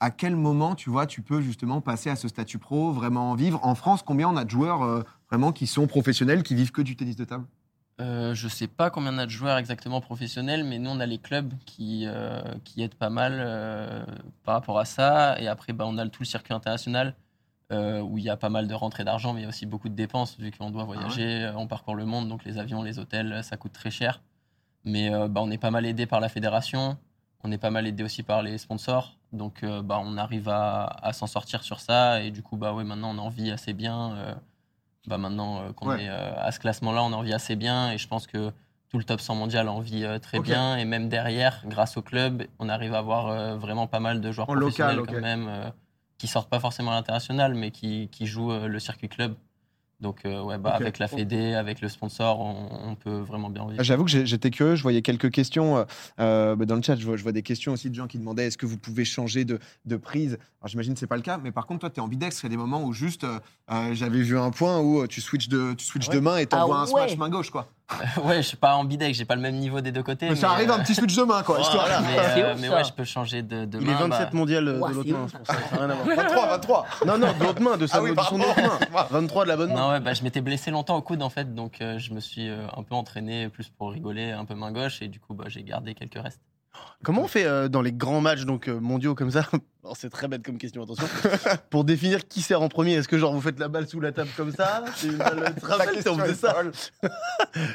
À 0.00 0.10
quel 0.12 0.36
moment, 0.36 0.76
tu 0.76 0.90
vois, 0.90 1.06
tu 1.06 1.22
peux 1.22 1.40
justement 1.40 1.80
passer 1.80 2.08
à 2.08 2.14
ce 2.14 2.28
statut 2.28 2.58
pro, 2.58 2.92
vraiment 2.92 3.32
en 3.32 3.34
vivre 3.34 3.58
En 3.64 3.74
France, 3.74 4.02
combien 4.04 4.28
on 4.28 4.36
a 4.36 4.44
de 4.44 4.50
joueurs 4.50 5.04
vraiment 5.28 5.50
qui 5.50 5.66
sont 5.66 5.88
professionnels, 5.88 6.44
qui 6.44 6.54
vivent 6.54 6.70
que 6.70 6.82
du 6.82 6.94
tennis 6.94 7.16
de 7.16 7.24
table? 7.24 7.44
Euh, 8.00 8.32
je 8.32 8.46
sais 8.46 8.68
pas 8.68 8.90
combien 8.90 9.12
on 9.12 9.18
a 9.18 9.26
de 9.26 9.30
joueurs 9.30 9.58
exactement 9.58 10.00
professionnels, 10.00 10.62
mais 10.62 10.78
nous 10.78 10.90
on 10.90 11.00
a 11.00 11.06
les 11.06 11.18
clubs 11.18 11.52
qui, 11.66 12.06
qui 12.62 12.82
aident 12.82 12.94
pas 12.94 13.10
mal 13.10 14.06
par 14.44 14.54
rapport 14.54 14.78
à 14.78 14.84
ça. 14.84 15.40
Et 15.40 15.48
après, 15.48 15.72
bah, 15.72 15.84
on 15.88 15.98
a 15.98 16.08
tout 16.08 16.22
le 16.22 16.26
circuit 16.26 16.54
international 16.54 17.16
euh, 17.72 18.00
où 18.00 18.18
il 18.18 18.24
y 18.24 18.30
a 18.30 18.36
pas 18.36 18.48
mal 18.48 18.66
de 18.68 18.74
rentrées 18.74 19.04
d'argent, 19.04 19.32
mais 19.34 19.40
il 19.40 19.42
y 19.44 19.46
a 19.46 19.48
aussi 19.48 19.66
beaucoup 19.66 19.88
de 19.88 19.94
dépenses 19.94 20.38
vu 20.38 20.50
qu'on 20.50 20.70
doit 20.70 20.84
voyager, 20.84 21.44
euh, 21.44 21.52
on 21.56 21.66
parcourt 21.66 21.94
le 21.94 22.04
monde, 22.06 22.28
donc 22.28 22.44
les 22.44 22.58
avions, 22.58 22.82
les 22.82 22.98
hôtels, 22.98 23.42
ça 23.44 23.56
coûte 23.56 23.72
très 23.72 23.90
cher. 23.90 24.20
Mais 24.84 25.12
euh, 25.12 25.28
bah, 25.28 25.40
on 25.44 25.50
est 25.50 25.58
pas 25.58 25.70
mal 25.70 25.84
aidé 25.86 26.06
par 26.06 26.20
la 26.20 26.28
fédération, 26.28 26.96
on 27.44 27.52
est 27.52 27.58
pas 27.58 27.70
mal 27.70 27.86
aidé 27.86 28.02
aussi 28.02 28.22
par 28.22 28.42
les 28.42 28.56
sponsors, 28.58 29.16
donc 29.32 29.62
euh, 29.62 29.82
bah, 29.82 30.00
on 30.02 30.16
arrive 30.16 30.48
à, 30.48 30.84
à 30.84 31.12
s'en 31.12 31.26
sortir 31.26 31.62
sur 31.62 31.80
ça. 31.80 32.22
Et 32.22 32.30
du 32.30 32.42
coup, 32.42 32.56
bah 32.56 32.72
ouais, 32.72 32.84
maintenant 32.84 33.10
on 33.14 33.18
en 33.18 33.28
vit 33.28 33.50
assez 33.50 33.72
bien. 33.74 34.12
euh, 34.14 34.34
bah 35.06 35.16
maintenant 35.18 35.62
euh, 35.62 35.72
qu'on 35.72 35.88
Ouais. 35.90 36.04
est 36.04 36.08
euh, 36.10 36.34
à 36.38 36.52
ce 36.52 36.60
classement-là, 36.60 37.02
on 37.02 37.12
en 37.12 37.22
vit 37.22 37.32
assez 37.32 37.56
bien. 37.56 37.92
Et 37.92 37.98
je 37.98 38.08
pense 38.08 38.26
que 38.26 38.52
tout 38.90 38.98
le 38.98 39.04
top 39.04 39.20
100 39.20 39.34
mondial 39.36 39.68
en 39.68 39.80
vit 39.80 40.04
euh, 40.04 40.18
très 40.18 40.38
bien. 40.40 40.76
Et 40.76 40.84
même 40.84 41.08
derrière, 41.08 41.62
grâce 41.66 41.96
au 41.96 42.02
club, 42.02 42.44
on 42.58 42.68
arrive 42.68 42.94
à 42.94 42.98
avoir 42.98 43.26
euh, 43.28 43.56
vraiment 43.56 43.86
pas 43.86 44.00
mal 44.00 44.20
de 44.20 44.32
joueurs 44.32 44.48
En 44.50 44.54
local, 44.54 44.96
professionnels 45.02 45.06
quand 45.06 45.20
même, 45.20 45.48
euh, 45.48 45.70
qui 46.18 46.26
sortent 46.26 46.50
pas 46.50 46.60
forcément 46.60 46.90
à 46.92 46.94
l'international, 46.94 47.54
mais 47.54 47.70
qui, 47.70 48.08
qui 48.10 48.26
jouent 48.26 48.52
euh, 48.52 48.66
le 48.66 48.78
circuit 48.78 49.08
club. 49.08 49.36
Donc 50.00 50.18
euh, 50.24 50.40
ouais, 50.42 50.58
bah, 50.58 50.74
avec 50.74 51.00
la 51.00 51.08
Fédé, 51.08 51.54
avec 51.54 51.80
le 51.80 51.88
sponsor, 51.88 52.38
on, 52.38 52.90
on 52.90 52.94
peut 52.94 53.18
vraiment 53.18 53.50
bien 53.50 53.66
vivre. 53.66 53.82
J'avoue 53.82 54.04
que 54.04 54.10
j'étais 54.10 54.50
curieux, 54.50 54.76
je 54.76 54.82
voyais 54.82 55.02
quelques 55.02 55.30
questions 55.32 55.78
euh, 55.78 55.84
euh, 56.20 56.54
bah, 56.54 56.66
dans 56.66 56.76
le 56.76 56.82
chat, 56.82 56.94
je 56.94 57.04
vois, 57.04 57.16
je 57.16 57.22
vois 57.24 57.32
des 57.32 57.42
questions 57.42 57.72
aussi 57.72 57.90
de 57.90 57.96
gens 57.96 58.06
qui 58.06 58.18
demandaient 58.18 58.46
est-ce 58.46 58.58
que 58.58 58.66
vous 58.66 58.78
pouvez 58.78 59.04
changer 59.04 59.44
de, 59.44 59.58
de 59.86 59.96
prise? 59.96 60.38
Alors 60.60 60.68
j'imagine 60.68 60.94
que 60.94 61.00
c'est 61.00 61.08
pas 61.08 61.16
le 61.16 61.22
cas, 61.22 61.38
mais 61.42 61.50
par 61.50 61.66
contre 61.66 61.80
toi 61.80 61.90
tu 61.90 61.96
es 61.98 62.00
ambidex, 62.00 62.40
il 62.40 62.42
y 62.44 62.46
a 62.46 62.50
des 62.50 62.56
moments 62.56 62.84
où 62.84 62.92
juste, 62.92 63.24
euh, 63.24 63.38
j'avais 63.92 64.22
vu 64.22 64.38
un 64.38 64.50
point 64.50 64.78
où 64.78 65.04
tu 65.08 65.20
switches 65.20 65.48
de, 65.48 65.72
tu 65.74 65.84
switches 65.84 66.06
Ah 66.08 66.12
ouais 66.12 66.16
de 66.16 66.20
main 66.24 66.36
et 66.36 66.46
t'envoies 66.46 66.76
Ah 66.78 66.82
un 66.82 66.86
smash 66.86 67.10
ouais. 67.10 67.16
main 67.16 67.28
gauche 67.28 67.50
quoi. 67.50 67.68
ouais, 68.24 68.36
je 68.36 68.48
suis 68.48 68.56
pas 68.56 68.74
ambidextre, 68.74 69.16
j'ai 69.16 69.24
pas 69.24 69.34
le 69.34 69.40
même 69.40 69.56
niveau 69.56 69.80
des 69.80 69.92
deux 69.92 70.02
côtés. 70.02 70.28
Mais 70.28 70.36
ça 70.36 70.50
arrive 70.50 70.70
euh, 70.70 70.74
un 70.74 70.80
petit 70.80 70.94
switch 70.94 71.16
de 71.16 71.22
main 71.22 71.42
quoi, 71.42 71.58
histoire. 71.60 71.88
mais, 72.02 72.18
euh, 72.42 72.54
ouf, 72.54 72.60
mais 72.60 72.68
ouais, 72.68 72.84
je 72.84 72.92
peux 72.92 73.04
changer 73.04 73.42
de, 73.42 73.64
de 73.64 73.80
Il 73.80 73.88
est 73.88 73.92
main, 73.94 74.08
27 74.08 74.20
bah, 74.20 74.30
mondial 74.34 74.64
de 74.66 74.70
l'autre 74.72 75.08
main, 75.10 75.22
ouf. 75.24 75.30
c'est 75.32 75.38
pour 75.38 75.46
ça, 75.46 75.54
ça 75.70 75.76
n'a 75.76 75.86
rien 75.86 75.90
à 75.90 75.94
voir. 75.94 76.16
23, 76.16 76.46
23 76.48 76.86
Non, 77.06 77.18
non, 77.18 77.32
de 77.32 77.44
l'autre 77.44 77.62
main, 77.62 77.76
de, 77.78 77.86
sa, 77.86 77.96
Ah 77.96 78.02
oui, 78.02 78.14
de 78.14 78.20
son 78.20 78.40
autre 78.40 78.60
main. 78.60 79.06
23 79.10 79.44
de 79.44 79.48
la 79.48 79.56
bonne 79.56 79.72
main. 79.72 79.87
Non, 79.88 79.94
ouais, 79.94 80.00
bah, 80.00 80.12
je 80.14 80.22
m'étais 80.22 80.40
blessé 80.40 80.70
longtemps 80.70 80.96
au 80.96 81.02
coude 81.02 81.22
en 81.22 81.30
fait, 81.30 81.54
donc 81.54 81.80
euh, 81.80 81.98
je 81.98 82.12
me 82.12 82.20
suis 82.20 82.48
euh, 82.48 82.66
un 82.76 82.82
peu 82.82 82.94
entraîné 82.94 83.48
plus 83.48 83.68
pour 83.70 83.90
rigoler, 83.92 84.30
un 84.32 84.44
peu 84.44 84.54
main 84.54 84.70
gauche, 84.72 85.00
et 85.02 85.08
du 85.08 85.18
coup 85.18 85.34
bah, 85.34 85.44
j'ai 85.48 85.62
gardé 85.62 85.94
quelques 85.94 86.22
restes. 86.22 86.40
Comment 87.02 87.22
on 87.22 87.28
fait 87.28 87.44
euh, 87.44 87.68
dans 87.68 87.82
les 87.82 87.92
grands 87.92 88.20
matchs 88.20 88.44
donc 88.44 88.68
euh, 88.68 88.78
mondiaux 88.78 89.14
comme 89.16 89.30
ça 89.32 89.42
Alors, 89.84 89.96
C'est 89.96 90.10
très 90.10 90.28
bête 90.28 90.44
comme 90.44 90.58
question, 90.58 90.82
attention. 90.84 91.06
pour 91.70 91.82
définir 91.84 92.28
qui 92.28 92.40
sert 92.40 92.60
en 92.62 92.68
premier, 92.68 92.92
est-ce 92.94 93.08
que 93.08 93.18
genre 93.18 93.32
vous 93.32 93.40
faites 93.40 93.58
la 93.58 93.66
balle 93.68 93.88
sous 93.88 93.98
la 94.00 94.12
table 94.12 94.28
comme 94.36 94.52
ça? 94.52 94.84
C'est 94.94 95.08
une 95.08 95.16
balle 95.16 95.52
de 95.54 95.60
travail, 95.60 95.88
on 96.08 96.18
faisait 96.18 96.34
ça. 96.34 96.54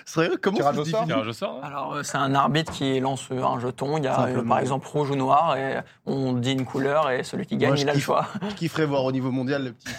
Sérieux 0.05 0.38
Comment 0.41 0.58
Tirage 0.58 0.77
au 0.77 0.86
sort 0.86 1.05
Tirage 1.05 1.27
au 1.27 1.34
sort. 1.34 1.60
hein 1.62 1.67
Alors, 1.67 1.93
euh, 1.96 2.03
c'est 2.03 2.17
un 2.17 2.34
arbitre 2.36 2.72
qui 2.72 3.00
lance 3.01 3.27
un 3.32 3.60
jeton. 3.60 3.98
Il 3.98 4.03
y 4.03 4.08
a 4.08 4.13
euh, 4.22 4.25
Simplement. 4.27 4.50
par 4.50 4.60
exemple 4.60 4.88
rouge 4.88 5.10
ou 5.12 5.15
noir 5.15 5.58
et 5.58 5.79
on 6.05 6.34
dit 6.34 6.51
une 6.51 6.65
couleur 6.65 7.10
et 7.12 7.24
celui 7.24 7.46
qui 7.46 7.58
gagne, 7.58 7.72
Moi, 7.72 7.75
je 7.77 7.82
il 7.84 7.89
a 7.89 7.93
le 7.93 7.98
kiffe. 7.98 8.05
choix. 8.05 8.27
Je 8.51 8.55
kifferais 8.55 8.86
voir 8.86 9.03
au 9.03 9.12
niveau 9.12 9.32
mondial 9.32 9.63
le 9.65 9.74
petit. 9.74 9.96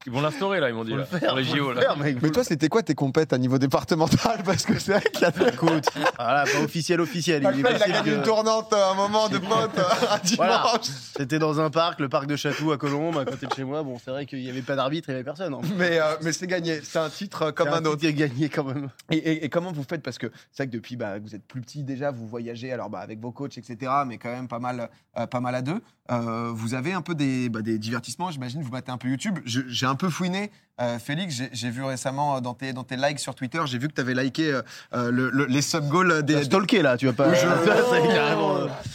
Euh, 0.00 0.02
Ils 0.06 0.12
vont 0.12 0.20
l'instaurer 0.20 0.60
là, 0.60 0.68
ils 0.68 0.74
m'ont 0.74 0.84
dit. 0.84 0.90
faut 0.90 0.96
le 0.96 1.02
là, 1.02 1.06
faire, 1.06 1.34
les 1.34 1.44
JO 1.44 1.68
le 1.70 1.74
là. 1.74 1.80
faire, 1.82 1.96
mec. 1.96 2.18
Mais 2.22 2.30
toi 2.30 2.44
c'était 2.44 2.68
quoi 2.68 2.82
tes 2.82 2.94
compètes 2.94 3.32
à 3.32 3.38
niveau 3.38 3.58
départemental? 3.58 4.42
Parce 4.44 4.64
que 4.64 4.78
c'est 4.78 4.92
vrai 4.92 5.02
qu'il 5.12 5.22
y 5.22 5.24
a 5.24 5.30
des 5.30 5.48
Écoute, 5.48 5.86
voilà, 6.16 6.44
pas 6.44 6.60
officiel, 6.62 7.00
officiel. 7.00 7.48
Il 7.54 7.60
il 7.60 7.66
a 7.66 7.72
gagné 7.78 8.10
que- 8.10 8.16
une 8.16 8.22
tournante 8.22 8.72
à 8.72 8.90
un 8.92 8.94
moment 8.94 9.28
de 9.28 9.38
pote 9.38 9.78
un 9.78 10.18
dimanche. 10.18 10.36
Voilà. 10.36 10.64
C'était 11.16 11.38
dans 11.38 11.60
un 11.60 11.70
parc, 11.70 12.00
le 12.00 12.08
parc 12.08 12.26
de 12.26 12.36
Chatou 12.36 12.70
à 12.72 12.78
Colombes, 12.78 13.18
à 13.18 13.24
côté 13.24 13.46
de 13.46 13.52
chez 13.54 13.64
moi. 13.64 13.82
Bon, 13.82 13.98
c'est 14.02 14.10
vrai 14.10 14.26
qu'il 14.26 14.40
n'y 14.40 14.50
avait 14.50 14.62
pas 14.62 14.76
d'arbitre, 14.76 15.08
il 15.08 15.12
n'y 15.12 15.16
avait 15.16 15.24
personne. 15.24 15.52
hein. 15.54 15.60
Mais, 15.76 15.98
euh, 15.98 16.14
mais 16.22 16.32
c'est 16.32 16.46
gagné, 16.46 16.80
c'est 16.82 16.98
un 16.98 17.10
titre 17.10 17.42
euh, 17.42 17.52
comme 17.52 17.68
C'est 17.68 17.74
un 17.74 17.78
autre. 17.84 17.96
titre 17.98 18.00
qui 18.00 18.06
est 18.06 18.28
gagné 18.28 18.48
quand 18.48 18.64
même. 18.64 18.88
Et, 19.10 19.16
et- 19.16 19.44
et 19.44 19.48
comment 19.48 19.72
vous 19.72 19.84
faites? 19.88 20.02
Parce 20.02 20.18
que 20.18 20.28
c'est 20.52 20.62
vrai 20.64 20.66
que 20.70 20.76
depuis, 20.76 20.96
bah, 20.96 21.18
vous 21.18 21.34
êtes 21.34 21.44
plus 21.46 21.60
petit 21.60 21.82
déjà, 21.82 22.10
vous 22.10 22.26
voyagez 22.28 22.72
alors 22.72 22.88
bah, 22.90 23.00
avec 23.00 23.20
vos 23.20 23.32
coachs, 23.32 23.58
etc. 23.58 23.90
Mais 24.06 24.18
quand 24.18 24.30
même 24.30 24.48
pas 24.48 24.58
mal, 24.60 24.88
euh, 25.18 25.26
pas 25.26 25.40
mal 25.40 25.54
à 25.54 25.62
deux. 25.62 25.80
Euh, 26.10 26.50
vous 26.54 26.72
avez 26.74 26.92
un 26.94 27.02
peu 27.02 27.14
des, 27.14 27.48
bah, 27.48 27.60
des 27.62 27.78
divertissements, 27.78 28.30
j'imagine. 28.30 28.62
Vous 28.62 28.70
battez 28.70 28.90
un 28.90 28.96
peu 28.98 29.08
YouTube. 29.08 29.38
Je- 29.44 29.60
un 29.88 29.94
peu 29.96 30.08
fouiné, 30.08 30.50
euh, 30.80 30.98
Félix. 30.98 31.42
j'ai- 31.52 31.70
vu 31.70 31.82
récemment 31.82 32.36
euh, 32.36 32.40
dans 32.40 32.54
tes, 32.54 32.72
dans 32.72 32.84
tes 32.84 32.96
likes 32.96 33.18
sur 33.18 33.34
Twitter, 33.34 33.60
j'ai 33.66 33.78
vu 33.78 33.88
que 33.88 33.94
tu 33.94 34.00
avais 34.00 34.14
liké 34.14 34.52
euh, 34.52 35.10
le- 35.10 35.30
le- 35.30 35.46
les 35.46 35.62
sub 35.62 35.88
goals 35.88 36.22
des. 36.22 36.44
stalké 36.44 36.82
là, 36.82 36.96
tu 36.96 37.06
vas 37.06 37.12
pas. 37.12 37.34
Je- 37.34 37.46
carrément. 38.14 38.54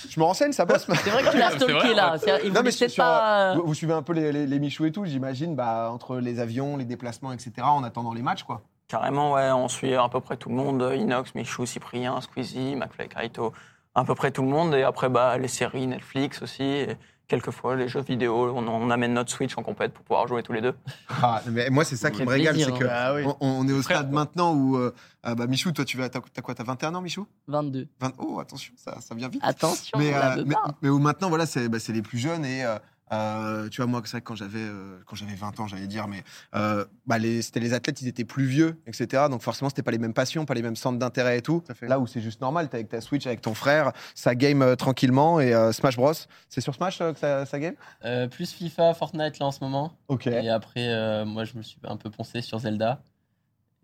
Je 0.09 0.19
me 0.19 0.25
renseigne, 0.25 0.51
ça 0.53 0.65
bosse. 0.65 0.85
C'est 1.03 1.09
vrai 1.09 1.23
que 1.23 1.31
tu 1.31 1.37
l'as 1.37 1.51
stalké 1.57 1.93
là. 1.93 2.15
Il 2.43 2.49
Non, 2.53 2.59
voulait 2.59 2.63
mais 2.63 2.71
sur- 2.71 2.85
peut-être 2.87 2.97
pas. 2.97 3.55
Vous, 3.55 3.63
vous 3.65 3.73
suivez 3.73 3.93
un 3.93 4.01
peu 4.03 4.13
les, 4.13 4.31
les, 4.31 4.47
les 4.47 4.59
Michou 4.59 4.85
et 4.85 4.91
tout, 4.91 5.05
j'imagine, 5.05 5.55
bah, 5.55 5.89
entre 5.91 6.17
les 6.17 6.39
avions, 6.39 6.77
les 6.77 6.85
déplacements, 6.85 7.31
etc. 7.33 7.51
En 7.63 7.83
attendant 7.83 8.13
les 8.13 8.21
matchs, 8.21 8.43
quoi. 8.43 8.61
Carrément, 8.87 9.33
ouais, 9.33 9.49
on 9.51 9.67
suit 9.69 9.95
à 9.95 10.07
peu 10.09 10.19
près 10.21 10.37
tout 10.37 10.49
le 10.49 10.55
monde. 10.55 10.87
Inox, 10.95 11.33
Michou, 11.35 11.65
Cyprien, 11.65 12.21
Squeezie, 12.21 12.75
McFly, 12.75 13.09
Kaito, 13.09 13.51
à 13.95 14.03
peu 14.03 14.13
près 14.13 14.29
tout 14.31 14.43
le 14.43 14.49
monde. 14.49 14.75
Et 14.75 14.83
après, 14.83 15.09
bah, 15.09 15.37
les 15.37 15.47
séries, 15.47 15.87
Netflix 15.87 16.41
aussi. 16.43 16.63
Et 16.63 16.97
quelquefois, 17.27 17.75
les 17.75 17.87
jeux 17.87 18.01
vidéo, 18.01 18.51
on, 18.55 18.67
on 18.67 18.89
amène 18.89 19.13
notre 19.13 19.31
Switch 19.31 19.57
en 19.57 19.63
compète 19.63 19.93
pour 19.93 20.03
pouvoir 20.03 20.27
jouer 20.27 20.43
tous 20.43 20.53
les 20.53 20.61
deux. 20.61 20.73
Ah, 21.25 21.41
mais 21.49 21.69
moi, 21.69 21.85
c'est 21.85 21.95
ça 21.95 22.11
qui 22.11 22.21
me 22.23 22.29
régale, 22.29 22.59
c'est 22.59 22.71
que. 22.77 22.85
Ah 22.89 23.13
oui. 23.15 23.23
On, 23.25 23.35
on 23.39 23.67
est 23.67 23.71
au 23.71 23.81
Frère, 23.81 23.99
stade 23.99 24.11
quoi. 24.11 24.19
maintenant 24.21 24.53
où. 24.53 24.75
euh, 24.77 24.93
ah 25.23 25.35
bah, 25.35 25.47
Michou, 25.47 25.71
toi, 25.71 25.85
tu 25.85 25.95
vas. 25.97 26.09
T'as 26.09 26.19
t'as 26.33 26.41
quoi 26.41 26.53
T'as 26.53 26.63
21 26.65 26.95
ans, 26.95 27.01
Michou? 27.01 27.25
22. 27.47 27.87
20 28.01 28.13
Oh, 28.17 28.39
attention, 28.39 28.73
ça, 28.75 28.97
ça 28.99 29.15
vient 29.15 29.29
vite. 29.29 29.41
Attention, 29.43 29.97
mais, 29.97 30.13
on 30.13 30.17
la 30.19 30.31
euh, 30.33 30.35
veut 30.37 30.43
mais, 30.45 30.55
pas. 30.55 30.65
mais 30.81 30.89
où 30.89 30.99
maintenant, 30.99 31.29
voilà, 31.29 31.45
c'est 31.45 31.69
bah, 31.69 31.79
c'est 31.79 31.93
les 31.93 32.01
plus 32.01 32.17
jeunes. 32.17 32.43
Et 32.45 32.65
euh, 32.65 32.77
euh, 33.11 33.69
tu 33.69 33.81
vois, 33.81 33.85
moi, 33.87 34.01
c'est 34.05 34.11
vrai 34.11 34.21
que 34.21 34.25
quand 34.27 34.35
j'avais 34.35 34.59
euh, 34.59 34.97
quand 35.05 35.15
j'avais 35.15 35.35
20 35.35 35.59
ans, 35.59 35.67
j'allais 35.67 35.87
dire, 35.87 36.07
mais 36.07 36.23
euh, 36.55 36.85
bah, 37.05 37.17
les- 37.17 37.41
c'était 37.41 37.59
les 37.59 37.73
athlètes, 37.73 38.01
ils 38.01 38.07
étaient 38.07 38.23
plus 38.25 38.45
vieux, 38.45 38.77
etc. 38.87 39.23
Donc 39.29 39.41
forcément, 39.41 39.69
c'était 39.69 39.83
pas 39.83 39.91
les 39.91 39.97
mêmes 39.97 40.13
passions, 40.13 40.45
pas 40.45 40.53
les 40.53 40.61
mêmes 40.61 40.75
centres 40.75 40.97
d'intérêt 40.99 41.37
et 41.37 41.41
tout. 41.41 41.63
Là 41.81 41.99
où 41.99 42.07
c'est 42.07 42.21
juste 42.21 42.41
normal, 42.41 42.69
t'es 42.69 42.77
avec 42.77 42.89
ta 42.89 43.01
Switch, 43.01 43.27
avec 43.27 43.41
ton 43.41 43.53
frère, 43.53 43.91
ça 44.15 44.35
game 44.35 44.61
euh, 44.61 44.75
tranquillement. 44.75 45.39
Et 45.39 45.53
euh, 45.53 45.71
Smash 45.71 45.95
Bros, 45.97 46.13
c'est 46.49 46.61
sur 46.61 46.73
Smash 46.73 47.01
euh, 47.01 47.13
que 47.13 47.19
ça, 47.19 47.45
ça 47.45 47.59
game? 47.59 47.75
Euh, 48.05 48.27
plus 48.27 48.51
FIFA, 48.51 48.93
Fortnite 48.93 49.39
là 49.39 49.47
en 49.47 49.51
ce 49.51 49.59
moment. 49.63 49.93
Ok. 50.07 50.27
Et 50.27 50.49
après, 50.49 50.87
euh, 50.89 51.25
moi 51.25 51.43
je 51.43 51.57
me 51.57 51.61
suis 51.61 51.77
un 51.83 51.97
peu 51.97 52.09
poncé 52.09 52.41
sur 52.41 52.59
Zelda. 52.59 53.01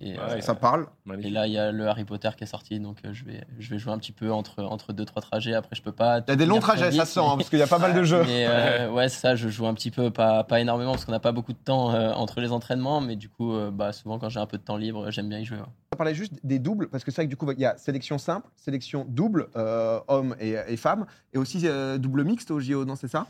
Et, 0.02 0.14
Ouais, 0.14 0.20
euh, 0.20 0.42
Ça 0.42 0.56
parle. 0.56 0.88
et 1.22 1.30
là, 1.30 1.46
il 1.46 1.54
y 1.54 1.58
a 1.58 1.72
le 1.72 1.88
Harry 1.88 2.06
Potter 2.06 2.30
qui 2.38 2.44
est 2.46 2.48
sorti, 2.48 2.80
donc 2.80 2.98
euh, 3.06 3.14
je, 3.14 3.26
vais, 3.26 3.44
je 3.60 3.70
vais 3.70 3.78
jouer 3.78 3.92
un 3.92 3.98
petit 3.98 4.12
peu 4.14 4.32
entre, 4.32 4.64
entre 4.64 4.94
deux, 4.94 5.04
trois 5.06 5.22
trajets. 5.22 5.54
Après, 5.54 5.76
je 5.76 5.82
peux 5.82 5.92
pas. 5.92 6.20
Il 6.20 6.30
y 6.30 6.32
a 6.32 6.36
des 6.38 6.46
longs 6.46 6.60
trajets, 6.60 6.92
ça 6.92 7.06
se 7.06 7.14
sent, 7.14 7.20
hein, 7.20 7.36
parce 7.36 7.50
qu'il 7.50 7.60
y 7.60 7.64
a 7.64 7.68
pas 7.68 7.80
mal 7.80 7.94
de 7.94 8.04
jeux. 8.04 8.24
Mais 8.26 8.46
euh, 8.48 8.90
ouais, 8.92 9.10
c'est 9.10 9.20
ça, 9.20 9.36
je 9.36 9.50
joue 9.50 9.68
un 9.68 9.74
petit 9.74 9.92
peu, 9.92 10.10
pas, 10.10 10.44
pas 10.46 10.60
énormément, 10.62 10.92
parce 10.92 11.04
qu'on 11.06 11.12
n'a 11.12 11.20
pas 11.20 11.34
beaucoup 11.34 11.54
de 11.54 11.58
temps 11.58 11.94
euh, 11.94 12.12
entre 12.14 12.40
les 12.40 12.52
entraînements, 12.52 13.02
mais 13.02 13.16
du 13.18 13.28
coup, 13.30 13.54
euh, 13.54 13.72
bah, 13.72 13.92
souvent 13.92 14.20
quand 14.20 14.30
j'ai 14.30 14.40
un 14.40 14.46
peu 14.46 14.58
de 14.58 14.64
temps 14.64 14.78
libre, 14.78 15.12
j'aime 15.12 15.28
bien 15.30 15.40
y 15.40 15.46
jouer. 15.46 15.58
ouais. 15.58 15.64
On 15.94 15.98
parlait 15.98 16.16
juste 16.16 16.34
des 16.44 16.60
doubles, 16.60 16.88
parce 16.90 17.04
que 17.04 17.12
c'est 17.12 17.18
vrai 17.22 17.26
que 17.26 17.30
du 17.32 17.36
coup, 17.36 17.52
il 17.52 17.60
y 17.60 17.66
a 17.66 17.76
sélection 17.78 18.18
simple, 18.18 18.48
sélection 18.56 19.06
double, 19.10 19.48
euh, 19.58 20.00
hommes 20.08 20.36
et, 20.40 20.56
et 20.68 20.78
femmes, 20.78 21.06
et 21.34 21.38
aussi 21.38 21.60
euh, 21.66 21.98
double 21.98 22.24
mixte 22.24 22.52
au 22.52 22.60
JO, 22.62 22.86
non, 22.86 22.96
c'est 22.96 23.08
ça? 23.10 23.28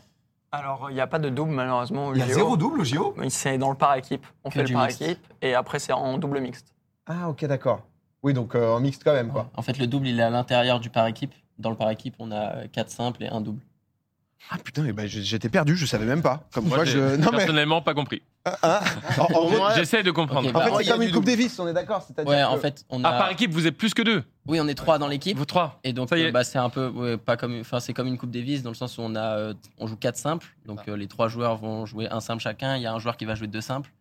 Alors, 0.52 0.90
il 0.90 0.94
n'y 0.94 1.00
a 1.00 1.06
pas 1.06 1.18
de 1.18 1.28
double, 1.28 1.52
malheureusement. 1.52 2.08
au 2.08 2.14
Il 2.14 2.18
y 2.18 2.22
a 2.22 2.26
JO. 2.26 2.34
zéro 2.34 2.56
double 2.56 2.80
au 2.80 2.84
JO 2.84 3.14
Mais 3.16 3.30
C'est 3.30 3.56
dans 3.58 3.70
le 3.70 3.76
par 3.76 3.94
équipe. 3.94 4.26
On 4.44 4.48
Que 4.48 4.54
fait 4.54 4.60
le 4.62 4.66
du 4.66 4.72
par 4.72 4.86
mixte. 4.86 5.02
équipe. 5.02 5.20
Et 5.42 5.54
après, 5.54 5.78
c'est 5.78 5.92
en 5.92 6.18
double 6.18 6.40
mixte. 6.40 6.74
Ah, 7.06 7.28
ok, 7.28 7.44
d'accord. 7.46 7.82
Oui, 8.22 8.34
donc 8.34 8.54
euh, 8.54 8.68
en 8.74 8.80
mixte 8.80 9.02
quand 9.04 9.12
même, 9.14 9.30
quoi. 9.30 9.48
En 9.56 9.62
fait, 9.62 9.78
le 9.78 9.86
double, 9.86 10.08
il 10.08 10.18
est 10.20 10.22
à 10.22 10.30
l'intérieur 10.30 10.80
du 10.80 10.90
par 10.90 11.06
équipe. 11.06 11.32
Dans 11.58 11.70
le 11.70 11.76
par 11.76 11.90
équipe, 11.90 12.14
on 12.18 12.30
a 12.32 12.66
4 12.68 12.90
simples 12.90 13.22
et 13.22 13.28
un 13.28 13.40
double. 13.40 13.60
Ah 14.50 14.56
putain, 14.58 14.84
eh 14.86 14.92
ben, 14.92 15.06
j- 15.06 15.22
j'étais 15.22 15.48
perdu, 15.50 15.76
je 15.76 15.84
savais 15.86 16.06
même 16.06 16.22
pas. 16.22 16.44
Comme 16.52 16.66
Moi, 16.66 16.78
quoi, 16.78 16.84
j'ai 16.84 16.92
je. 16.92 17.16
Non, 17.16 17.28
mais. 17.30 17.38
personnellement 17.38 17.82
pas 17.82 17.94
compris. 17.94 18.22
Ah, 18.44 18.80
en, 19.18 19.22
en 19.24 19.26
gros. 19.50 19.70
J'essaie 19.76 20.02
de 20.02 20.10
comprendre. 20.10 20.48
Ok, 20.48 20.54
en 20.56 20.58
bah, 20.58 20.64
fait, 20.66 20.76
c'est 20.78 20.84
y 20.84 20.90
a 20.90 20.92
comme 20.94 21.02
une 21.02 21.08
Coupe 21.10 21.24
double. 21.24 21.36
Davis, 21.36 21.58
on 21.58 21.68
est 21.68 21.72
d'accord 21.74 22.02
c'est-à-dire 22.02 22.30
Ouais, 22.30 22.38
que- 22.40 22.46
en 22.46 22.56
fait, 22.56 22.84
on 22.88 23.04
Ah, 23.04 23.08
a. 23.10 23.18
par 23.18 23.30
équipe, 23.30 23.50
vous 23.52 23.66
êtes 23.66 23.76
plus 23.76 23.92
que 23.92 24.00
deux. 24.02 24.24
Oui, 24.46 24.58
on 24.60 24.66
est 24.68 24.74
trois 24.74 24.98
dans 24.98 25.08
l'équipe. 25.08 25.36
Vous 25.36 25.44
trois. 25.44 25.78
Et 25.84 25.92
donc, 25.92 26.08
Ça 26.08 26.16
y 26.16 26.22
euh, 26.22 26.28
est. 26.28 26.32
bah, 26.32 26.42
c'est 26.42 26.58
un 26.58 26.70
peu, 26.70 26.88
ouais, 26.88 27.16
pas 27.18 27.36
comme, 27.36 27.60
enfin, 27.60 27.80
c'est 27.80 27.92
comme 27.92 28.06
une 28.06 28.16
Coupe 28.16 28.30
Davis 28.30 28.62
dans 28.62 28.70
le 28.70 28.74
sens 28.76 28.96
où 28.96 29.02
on 29.02 29.14
a, 29.14 29.36
euh, 29.36 29.54
on 29.78 29.86
joue 29.86 29.96
quatre 29.96 30.16
simples. 30.16 30.46
Donc, 30.64 30.80
euh, 30.88 30.96
les 30.96 31.06
trois 31.06 31.28
joueurs 31.28 31.56
vont 31.56 31.84
jouer 31.84 32.08
un 32.10 32.20
simple 32.20 32.42
chacun. 32.42 32.76
Il 32.76 32.82
y 32.82 32.86
a 32.86 32.92
un 32.94 32.98
joueur 32.98 33.16
qui 33.18 33.26
va 33.26 33.34
jouer 33.34 33.46
deux 33.46 33.60
simples. 33.60 33.92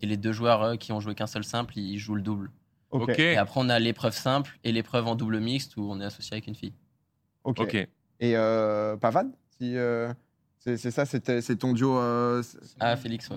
Et 0.00 0.06
les 0.06 0.16
deux 0.16 0.32
joueurs 0.32 0.62
euh, 0.62 0.76
qui 0.76 0.90
ont 0.92 0.98
joué 1.00 1.14
qu'un 1.14 1.28
seul 1.28 1.44
simple, 1.44 1.78
ils 1.78 1.98
jouent 1.98 2.16
le 2.16 2.22
double. 2.22 2.50
Ok. 2.90 3.10
Ok. 3.10 3.18
Et 3.20 3.36
après, 3.36 3.60
on 3.60 3.68
a 3.68 3.78
l'épreuve 3.78 4.14
simple 4.14 4.58
et 4.64 4.72
l'épreuve 4.72 5.06
en 5.06 5.14
double 5.14 5.38
mixte 5.40 5.76
où 5.76 5.88
on 5.88 6.00
est 6.00 6.04
associé 6.04 6.34
avec 6.34 6.48
une 6.48 6.54
fille. 6.56 6.74
ok. 7.44 7.60
Ok. 7.60 7.74
Et 8.20 8.36
euh, 8.36 8.96
si, 9.58 9.76
euh, 9.76 10.12
c'est 10.76 10.90
ça, 10.90 11.04
c'était- 11.04 11.40
c'est 11.40 11.56
ton 11.56 11.72
duo. 11.72 11.98
euh, 11.98 12.42
Ah, 12.80 12.96
Félix, 12.96 13.28
ouais. 13.30 13.36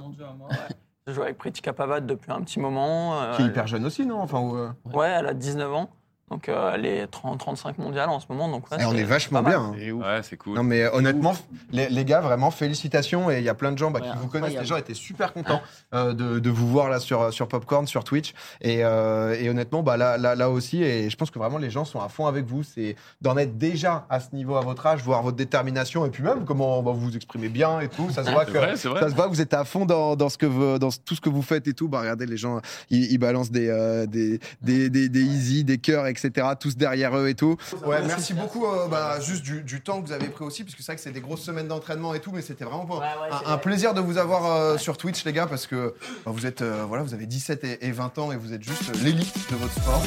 Je 1.07 1.13
joue 1.13 1.21
avec 1.21 1.37
Pritika 1.37 1.71
Pavad 1.73 2.05
depuis 2.05 2.31
un 2.31 2.41
petit 2.41 2.59
moment. 2.59 3.21
euh, 3.21 3.35
Qui 3.35 3.43
est 3.43 3.45
hyper 3.45 3.67
jeune 3.67 3.85
aussi, 3.85 4.05
non 4.05 4.19
Enfin, 4.19 4.41
euh, 4.55 4.69
Ouais, 4.93 5.07
elle 5.09 5.25
a 5.27 5.33
19 5.33 5.71
ans. 5.73 5.89
Donc 6.29 6.49
euh, 6.49 6.71
elle 6.73 6.85
est 6.85 7.07
30, 7.07 7.39
35 7.39 7.77
mondiales 7.77 8.09
en 8.09 8.19
ce 8.19 8.25
moment. 8.29 8.49
Donc, 8.49 8.69
ouais, 8.71 8.83
on 8.85 8.93
est 8.95 9.03
vachement 9.03 9.41
bien. 9.41 9.61
hein. 9.61 9.75
C'est. 9.79 9.91
Ouais, 9.91 10.19
c'est 10.23 10.35
cool. 10.37 10.55
Non 10.55 10.63
mais 10.63 10.83
euh, 10.83 10.89
honnêtement, 10.93 11.33
les, 11.71 11.87
les 11.87 12.03
gars, 12.03 12.19
vraiment 12.19 12.51
félicitations 12.51 13.31
et 13.31 13.37
il 13.37 13.43
y 13.45 13.49
a 13.49 13.53
plein 13.53 13.71
de 13.71 13.77
gens 13.77 13.91
bah, 13.91 14.01
Ouais, 14.01 14.09
qui 14.11 14.17
vous 14.17 14.27
connaissent. 14.27 14.53
Les 14.59 14.65
gens 14.65 14.75
étaient 14.75 14.93
super 14.93 15.31
contents 15.31 15.61
euh, 15.93 16.13
de, 16.13 16.39
de 16.39 16.49
vous 16.49 16.67
voir 16.67 16.89
là 16.89 16.99
sur, 16.99 17.31
sur 17.31 17.47
Popcorn, 17.47 17.87
sur 17.87 18.03
Twitch 18.03 18.33
et, 18.59 18.83
euh, 18.83 19.35
et 19.39 19.49
honnêtement, 19.49 19.83
bah, 19.83 19.95
là, 19.95 20.17
là, 20.17 20.35
là 20.35 20.49
aussi, 20.49 20.83
et 20.83 21.09
je 21.09 21.15
pense 21.15 21.31
que 21.31 21.39
vraiment 21.39 21.57
les 21.59 21.69
gens 21.69 21.85
sont 21.85 22.01
à 22.01 22.09
fond 22.09 22.25
avec 22.27 22.45
vous. 22.45 22.61
C'est 22.63 22.95
d'en 23.21 23.37
être 23.37 23.57
déjà 23.57 24.05
à 24.09 24.19
ce 24.19 24.35
niveau 24.35 24.57
à 24.57 24.61
votre 24.61 24.85
âge, 24.85 25.01
voir 25.03 25.21
votre 25.23 25.37
détermination 25.37 26.05
et 26.05 26.09
puis 26.09 26.23
même 26.23 26.43
comment 26.43 26.83
bah, 26.83 26.91
vous 26.93 26.99
vous 27.01 27.15
exprimez 27.15 27.47
bien 27.49 27.79
et 27.79 27.87
tout. 27.87 28.09
Ça 28.11 28.25
se 28.25 28.31
voit 28.33 28.43
que 28.45 28.51
vrai, 28.51 28.75
ça 28.75 29.09
se 29.09 29.15
voit, 29.15 29.27
vous 29.27 29.39
êtes 29.39 29.53
à 29.53 29.63
fond 29.63 29.85
dans, 29.85 30.17
dans 30.17 30.27
ce 30.27 30.37
que 30.37 30.45
vous- 30.45 30.77
dans 30.77 30.89
tout 30.91 31.15
ce 31.15 31.21
que 31.21 31.29
vous 31.29 31.41
faites 31.41 31.67
et 31.69 31.73
tout. 31.73 31.87
Bah, 31.87 32.01
regardez, 32.01 32.25
les 32.25 32.35
gens, 32.37 32.59
ils, 32.89 33.11
ils 33.13 33.17
balancent 33.17 33.51
des, 33.51 33.69
euh, 33.69 34.05
des, 34.05 34.39
des, 34.61 34.89
des, 34.89 35.07
des 35.07 35.21
easy, 35.21 35.63
des 35.63 35.77
cœurs, 35.77 36.05
etc. 36.05 36.16
Tous 36.59 36.75
derrière 36.77 37.15
eux 37.17 37.27
et 37.29 37.35
tout. 37.35 37.57
Ouais, 37.85 38.01
merci 38.05 38.33
beaucoup, 38.33 38.65
euh, 38.65 38.87
bah, 38.87 39.19
juste 39.19 39.43
du, 39.43 39.61
du 39.61 39.81
temps 39.81 40.01
que 40.01 40.07
vous 40.07 40.13
avez 40.13 40.27
pris 40.27 40.43
aussi, 40.45 40.63
parce 40.63 40.75
que 40.75 40.81
c'est 40.81 40.91
vrai 40.91 40.95
que 40.97 41.01
c'est 41.01 41.11
des 41.11 41.21
grosses 41.21 41.41
semaines 41.43 41.67
d'entraînement 41.67 42.13
et 42.13 42.19
tout, 42.19 42.31
mais 42.33 42.41
c'était 42.41 42.65
vraiment 42.65 42.85
pas- 42.85 43.01
un, 43.45 43.53
un 43.53 43.57
plaisir 43.57 43.93
de 43.93 44.01
vous 44.01 44.17
avoir 44.17 44.45
euh, 44.51 44.77
sur 44.77 44.97
Twitch, 44.97 45.23
les 45.25 45.33
gars, 45.33 45.47
parce 45.47 45.67
que 45.67 45.93
bah, 46.25 46.31
vous 46.33 46.45
êtes, 46.45 46.61
euh, 46.61 46.83
voilà, 46.87 47.03
vous 47.03 47.13
avez 47.13 47.25
17 47.25 47.63
et, 47.63 47.85
et 47.87 47.91
20 47.91 48.17
ans 48.17 48.31
et 48.31 48.37
vous 48.37 48.53
êtes 48.53 48.63
juste 48.63 48.95
l'élite 49.03 49.33
de 49.51 49.55
votre 49.55 49.73
sport. 49.73 50.01